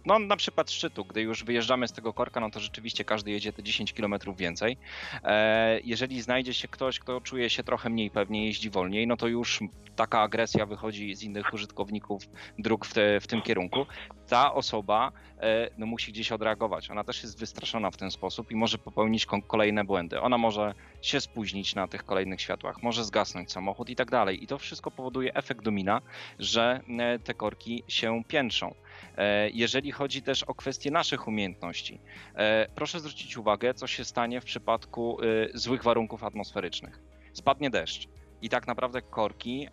[0.05, 1.05] no na przykład szczytu.
[1.05, 4.77] Gdy już wyjeżdżamy z tego korka, no to rzeczywiście każdy jedzie te 10 km więcej.
[5.23, 9.27] E, Jeżeli znajdzie się ktoś, kto czuje się trochę mniej pewnie, jeździ wolniej, no to
[9.27, 9.59] już
[9.95, 12.23] taka agresja wychodzi z innych użytkowników
[12.59, 13.85] dróg w, te, w tym kierunku.
[14.27, 16.91] Ta osoba e, no, musi gdzieś odreagować.
[16.91, 20.21] Ona też jest wystraszona w ten sposób i może popełnić kolejne błędy.
[20.21, 24.43] Ona może się spóźnić na tych kolejnych światłach, może zgasnąć samochód i tak dalej.
[24.43, 26.01] I to wszystko powoduje efekt domina,
[26.39, 28.75] że e, te korki się piętrzą.
[29.17, 31.99] E, Jeżeli chodzi też o kwestie naszych umiejętności,
[32.35, 35.17] e, proszę zwrócić uwagę, co się stanie w przypadku
[35.53, 36.99] złych warunków atmosferycznych.
[37.33, 38.07] Spadnie deszcz.
[38.41, 39.67] I tak naprawdę korki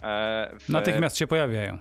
[0.60, 1.78] w, Natychmiast się pojawiają.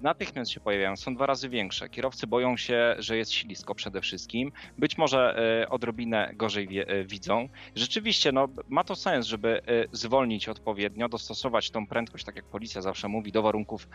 [0.00, 1.88] Natychmiast się pojawiają, są dwa razy większe.
[1.88, 4.52] Kierowcy boją się, że jest ślisko przede wszystkim.
[4.78, 7.48] Być może e, odrobinę gorzej e, widzą.
[7.74, 12.82] Rzeczywiście, no, ma to sens, żeby e, zwolnić odpowiednio, dostosować tą prędkość, tak jak policja
[12.82, 13.88] zawsze mówi, do warunków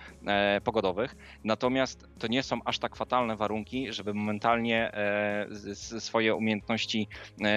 [0.63, 1.15] pogodowych.
[1.43, 4.91] Natomiast to nie są aż tak fatalne warunki, żeby momentalnie
[5.99, 7.07] swoje umiejętności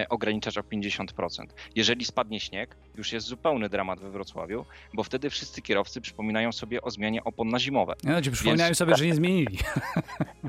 [0.08, 1.46] ograniczać o 50%.
[1.74, 6.82] Jeżeli spadnie śnieg, już jest zupełny dramat we Wrocławiu, bo wtedy wszyscy kierowcy przypominają sobie
[6.82, 7.94] o zmianie opon na zimowe.
[8.34, 9.58] Przypominają sobie, że nie zmienili.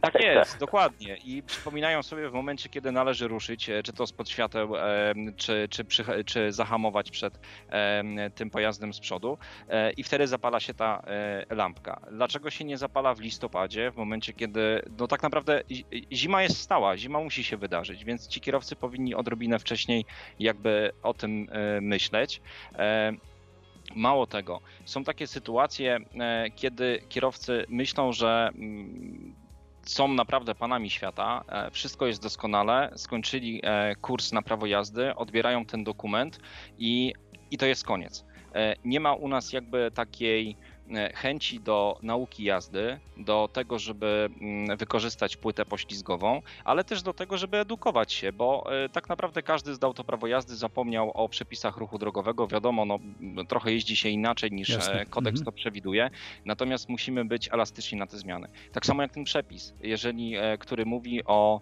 [0.02, 1.18] Tak jest, dokładnie.
[1.26, 5.68] I przypominają sobie w momencie, kiedy należy ruszyć, e, czy to spod świateł, em, czy,
[5.70, 5.86] czy,
[6.26, 9.38] czy zahamować przed em, tym pojazdem z przodu.
[9.70, 12.02] E, I wtedy zapala się ta e, lampka.
[12.12, 16.58] Dlaczego się nie zapala w listopadzie, w momencie, kiedy no tak naprawdę zi- zima jest
[16.62, 20.06] stała, zima musi się wydarzyć, więc ci kierowcy powinni odrobinę wcześniej
[20.40, 22.42] jakby o tym e, myśleć.
[23.96, 29.36] Mało tego, są takie sytuacje, e, kiedy kierowcy myślą, że mm,
[29.86, 35.66] są naprawdę panami świata, e, wszystko jest doskonale, skończyli e, kurs na prawo jazdy, odbierają
[35.66, 36.40] ten dokument
[36.78, 37.14] i,
[37.52, 38.26] i to jest koniec.
[38.86, 40.58] Nie ma u nas jakby takiej
[41.14, 47.38] chęci do nauki jazdy, do tego, żeby mm, wykorzystać płytę poślizgową, ale też do tego,
[47.38, 51.78] żeby edukować się, bo e, tak naprawdę każdy zdał to prawo jazdy, zapomniał o przepisach
[51.78, 52.48] ruchu drogowego.
[52.48, 53.00] Wiadomo, no,
[53.48, 55.02] trochę jeździ się inaczej niż Jasne.
[55.02, 55.46] e, kodeks Mhm.
[55.46, 56.10] to przewiduje,
[56.46, 58.48] natomiast musimy być elastyczni na te zmiany.
[58.72, 61.62] Tak samo jak ten przepis, jeżeli, e, który mówi o,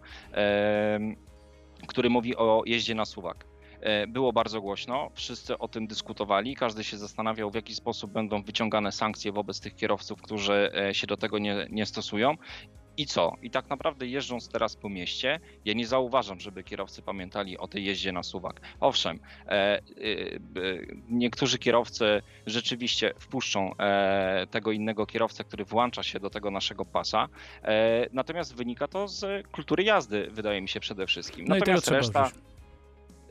[1.88, 3.45] który mówi o jeździe na suwak.
[3.84, 8.44] E, Było bardzo głośno, wszyscy o tym dyskutowali, każdy się zastanawiał, w jaki sposób będą
[8.44, 12.38] wyciągane sankcje wobec tych kierowców, którzy e, się do tego nie, nie stosują.
[12.98, 13.36] I co?
[13.42, 17.86] I tak naprawdę jeżdżąc teraz po mieście, ja nie zauważam, żeby kierowcy pamiętali o tej
[17.86, 18.62] jeździe na suwak.
[18.79, 19.81] Owszem, e, e,
[21.10, 27.27] niektórzy kierowcy rzeczywiście wpuszczą e, tego innego kierowcę, który włącza się do tego naszego pasa,
[27.63, 31.46] e, natomiast wynika to z kultury jazdy, wydaje mi się przede wszystkim.
[31.48, 32.23] No natomiast reszta.
[32.23, 32.52] wziąć.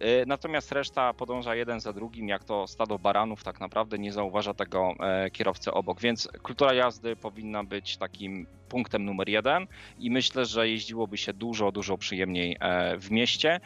[0.03, 4.55] E, Natomiast reszta podąża jeden za drugim, jak to stado baranów, tak naprawdę nie zauważa
[4.55, 6.01] tego e, kierowcy obok.
[6.01, 9.67] Więc kultura jazdy powinna być takim punktem numer jeden
[9.99, 13.61] i myślę, że jeździłoby się dużo, dużo przyjemniej e, w mieście.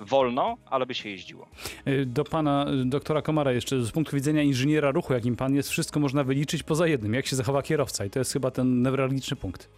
[0.00, 1.48] Wolno, ale by się jeździło.
[2.06, 6.24] Do pana doktora Komara jeszcze z punktu widzenia inżyniera ruchu, jakim pan jest, wszystko można
[6.24, 9.70] wyliczyć poza jednym, jak się zachowa kierowca i to jest chyba ten newralgiczny punkt.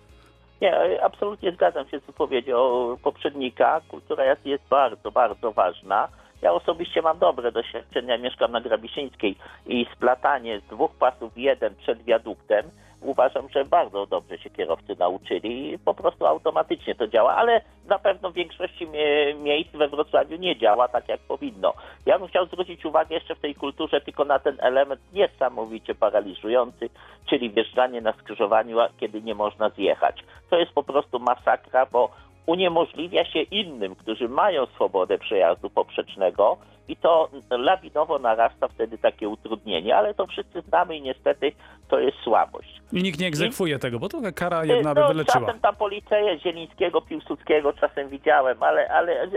[0.61, 2.57] Nie, absolutnie zgadzam się z wypowiedzią
[3.03, 3.81] poprzednika.
[3.89, 6.09] Kultura jazdy jest bardzo, bardzo ważna.
[6.43, 9.37] Ja osobiście mam dobre doświadczenia, mieszkam na Grabisińskiej
[9.67, 12.71] i splatanie z dwóch pasów jeden przed wiaduktem
[13.03, 17.99] uważam, że bardzo dobrze się kierowcy nauczyli i po prostu automatycznie to działa, ale na
[17.99, 21.75] pewno w większości mie- miejsc we Wrocławiu nie działa tak jak powinno.
[22.07, 26.91] Ja bym chciał zwrócić uwagę jeszcze w tej kulturze tylko na ten element niesamowicie paraliżujący,
[27.27, 30.25] czyli wjeżdżanie na skrzyżowaniu, kiedy nie można zjechać.
[30.51, 32.11] To jest po prostu masakra, bo
[32.47, 36.57] uniemożliwia się innym, którzy mają swobodę przejazdu poprzecznego
[36.89, 41.53] i to lawinowo narasta wtedy takie utrudnienie, ale to wszyscy znamy i niestety
[41.89, 42.81] to jest słabość.
[42.93, 45.47] I nikt nie egzekwuje tego, bo to kara jedna by no, wyleczyła.
[45.47, 49.29] czasem tam policeje Zielińskiego, Piłsudskiego czasem widziałem, ale, ale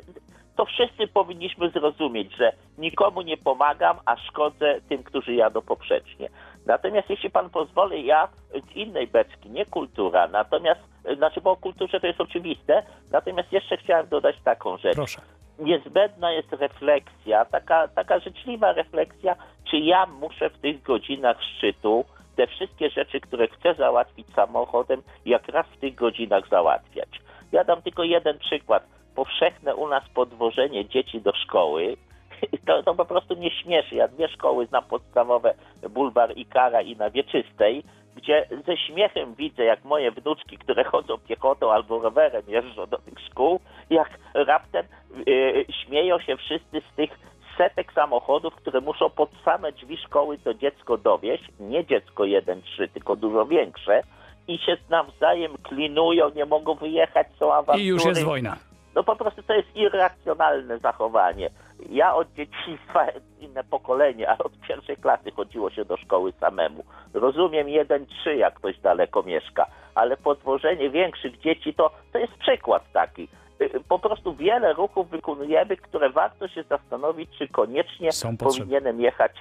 [0.56, 6.30] to wszyscy powinniśmy zrozumieć, że nikomu nie pomagam, a szkodzę tym, którzy jadą poprzecznie.
[6.66, 8.28] Natomiast jeśli pan pozwoli, ja
[8.72, 10.82] z innej beczki, nie kultura, natomiast,
[11.18, 15.22] znaczy bo o kulturze to jest oczywiste, natomiast jeszcze chciałem dodać taką rzecz Proszę.
[15.60, 19.36] Niezbędna jest refleksja, taka, taka życzliwa refleksja,
[19.72, 25.48] czy ja muszę w tych godzinach szczytu te wszystkie rzeczy, które chcę załatwić samochodem, jak
[25.48, 27.10] raz w tych godzinach załatwiać.
[27.52, 28.84] Ja dam tylko jeden przykład.
[29.16, 31.98] Powszechne u nas podwożenie dzieci do szkoły,
[32.68, 33.96] to, to po prostu mnie śmieszy.
[33.96, 35.54] Ja dwie szkoły znam podstawowe,
[35.90, 37.84] Bulwar i Kara i na Wieczystej,
[38.24, 43.20] gdzie ze śmiechem widzę, jak moje wnuczki, które chodzą piechotą albo rowerem, jeżdżą do tych
[43.30, 43.60] szkół,
[43.90, 44.86] jak raptem
[45.28, 47.10] yy, śmieją się wszyscy z tych
[47.58, 53.16] setek samochodów, które muszą pod same drzwi szkoły to dziecko dowieść, nie dziecko 1-3, tylko
[53.16, 54.02] dużo większe,
[54.48, 57.84] i się nawzajem klinują, nie mogą wyjechać, są awantury.
[57.84, 58.58] I już jest wojna.
[58.96, 61.50] No po prostu to jest irracjonalne zachowanie.
[61.90, 63.06] Ja od dzieciństwa,
[63.46, 66.84] inne pokolenie, ale od pierwszej klasy chodziło się do szkoły samemu.
[67.14, 69.66] Rozumiem jeden, trzy, jak ktoś daleko mieszka,
[69.96, 73.28] ale podwożenie większych dzieci to, to jest przykład taki.
[73.64, 78.10] Y, Po prostu wiele ruchów wykonujemy, które warto się zastanowić, czy koniecznie
[78.40, 79.32] powinienem jechać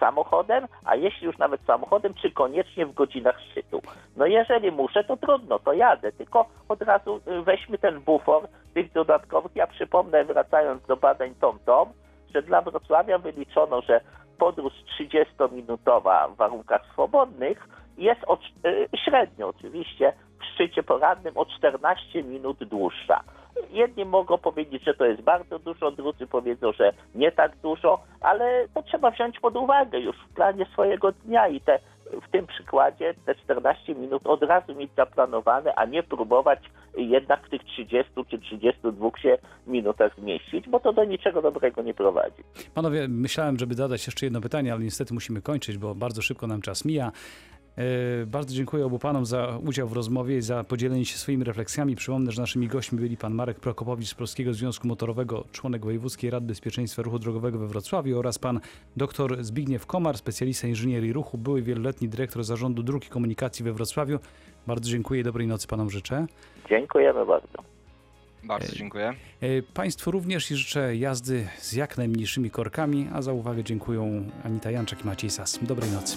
[0.00, 3.82] samochodem, a jeśli już nawet samochodem, czy koniecznie w godzinach szczytu.
[4.16, 8.92] No jeżeli muszę, to trudno, to jadę, tylko od razu y, weźmy ten bufor tych
[8.92, 9.52] dodatkowych.
[9.54, 11.88] Ja przypomnę, wracając do badań TomTom,
[12.34, 14.00] że dla Wrocławia wyliczono, że
[14.38, 17.68] podróż 30-minutowa w warunkach swobodnych
[17.98, 23.20] jest o, y, średnio oczywiście w szczycie porannym o 14 minut dłuższa.
[23.70, 28.68] Jedni mogą powiedzieć, że to jest bardzo dużo, drudzy powiedzą, że nie tak dużo, ale
[28.74, 31.78] to trzeba wziąć pod uwagę już w planie swojego dnia i te,
[32.28, 36.58] w tym przykładzie te 14 minut od razu mieć zaplanowane, a nie próbować
[36.96, 41.94] jednak w tych 30 czy 32 się minutach zmieścić, bo to do niczego dobrego nie
[41.94, 42.42] prowadzi.
[42.74, 46.60] Panowie, myślałem, żeby zadać jeszcze jedno pytanie, ale niestety musimy kończyć, bo bardzo szybko nam
[46.60, 47.12] czas mija.
[47.78, 51.96] E, Bardzo dziękuję obu panom za udział w rozmowie i za podzielenie się swoimi refleksjami.
[51.96, 56.46] Przypomnę, że naszymi gośćmi byli pan Marek Prokopowicz z Polskiego Związku Motorowego, członek Wojewódzkiej Rady
[56.46, 58.60] Bezpieczeństwa Ruchu Drogowego we Wrocławiu oraz pan
[58.96, 64.18] dr Zbigniew Komar, specjalista inżynierii ruchu, były wieloletni dyrektor Zarządu Dróg i Komunikacji we Wrocławiu.
[64.66, 66.26] Bardzo dziękuję i dobrej nocy panom życzę.
[66.68, 67.58] Dziękujemy bardzo.
[68.44, 69.12] Bardzo dziękuję.
[69.40, 74.70] E, Państwu również i życzę jazdy z jak najmniejszymi korkami, a za uwagę dziękuję Anita
[74.70, 75.58] Janczak i Maciej Sas.
[75.62, 76.16] Dobrej nocy.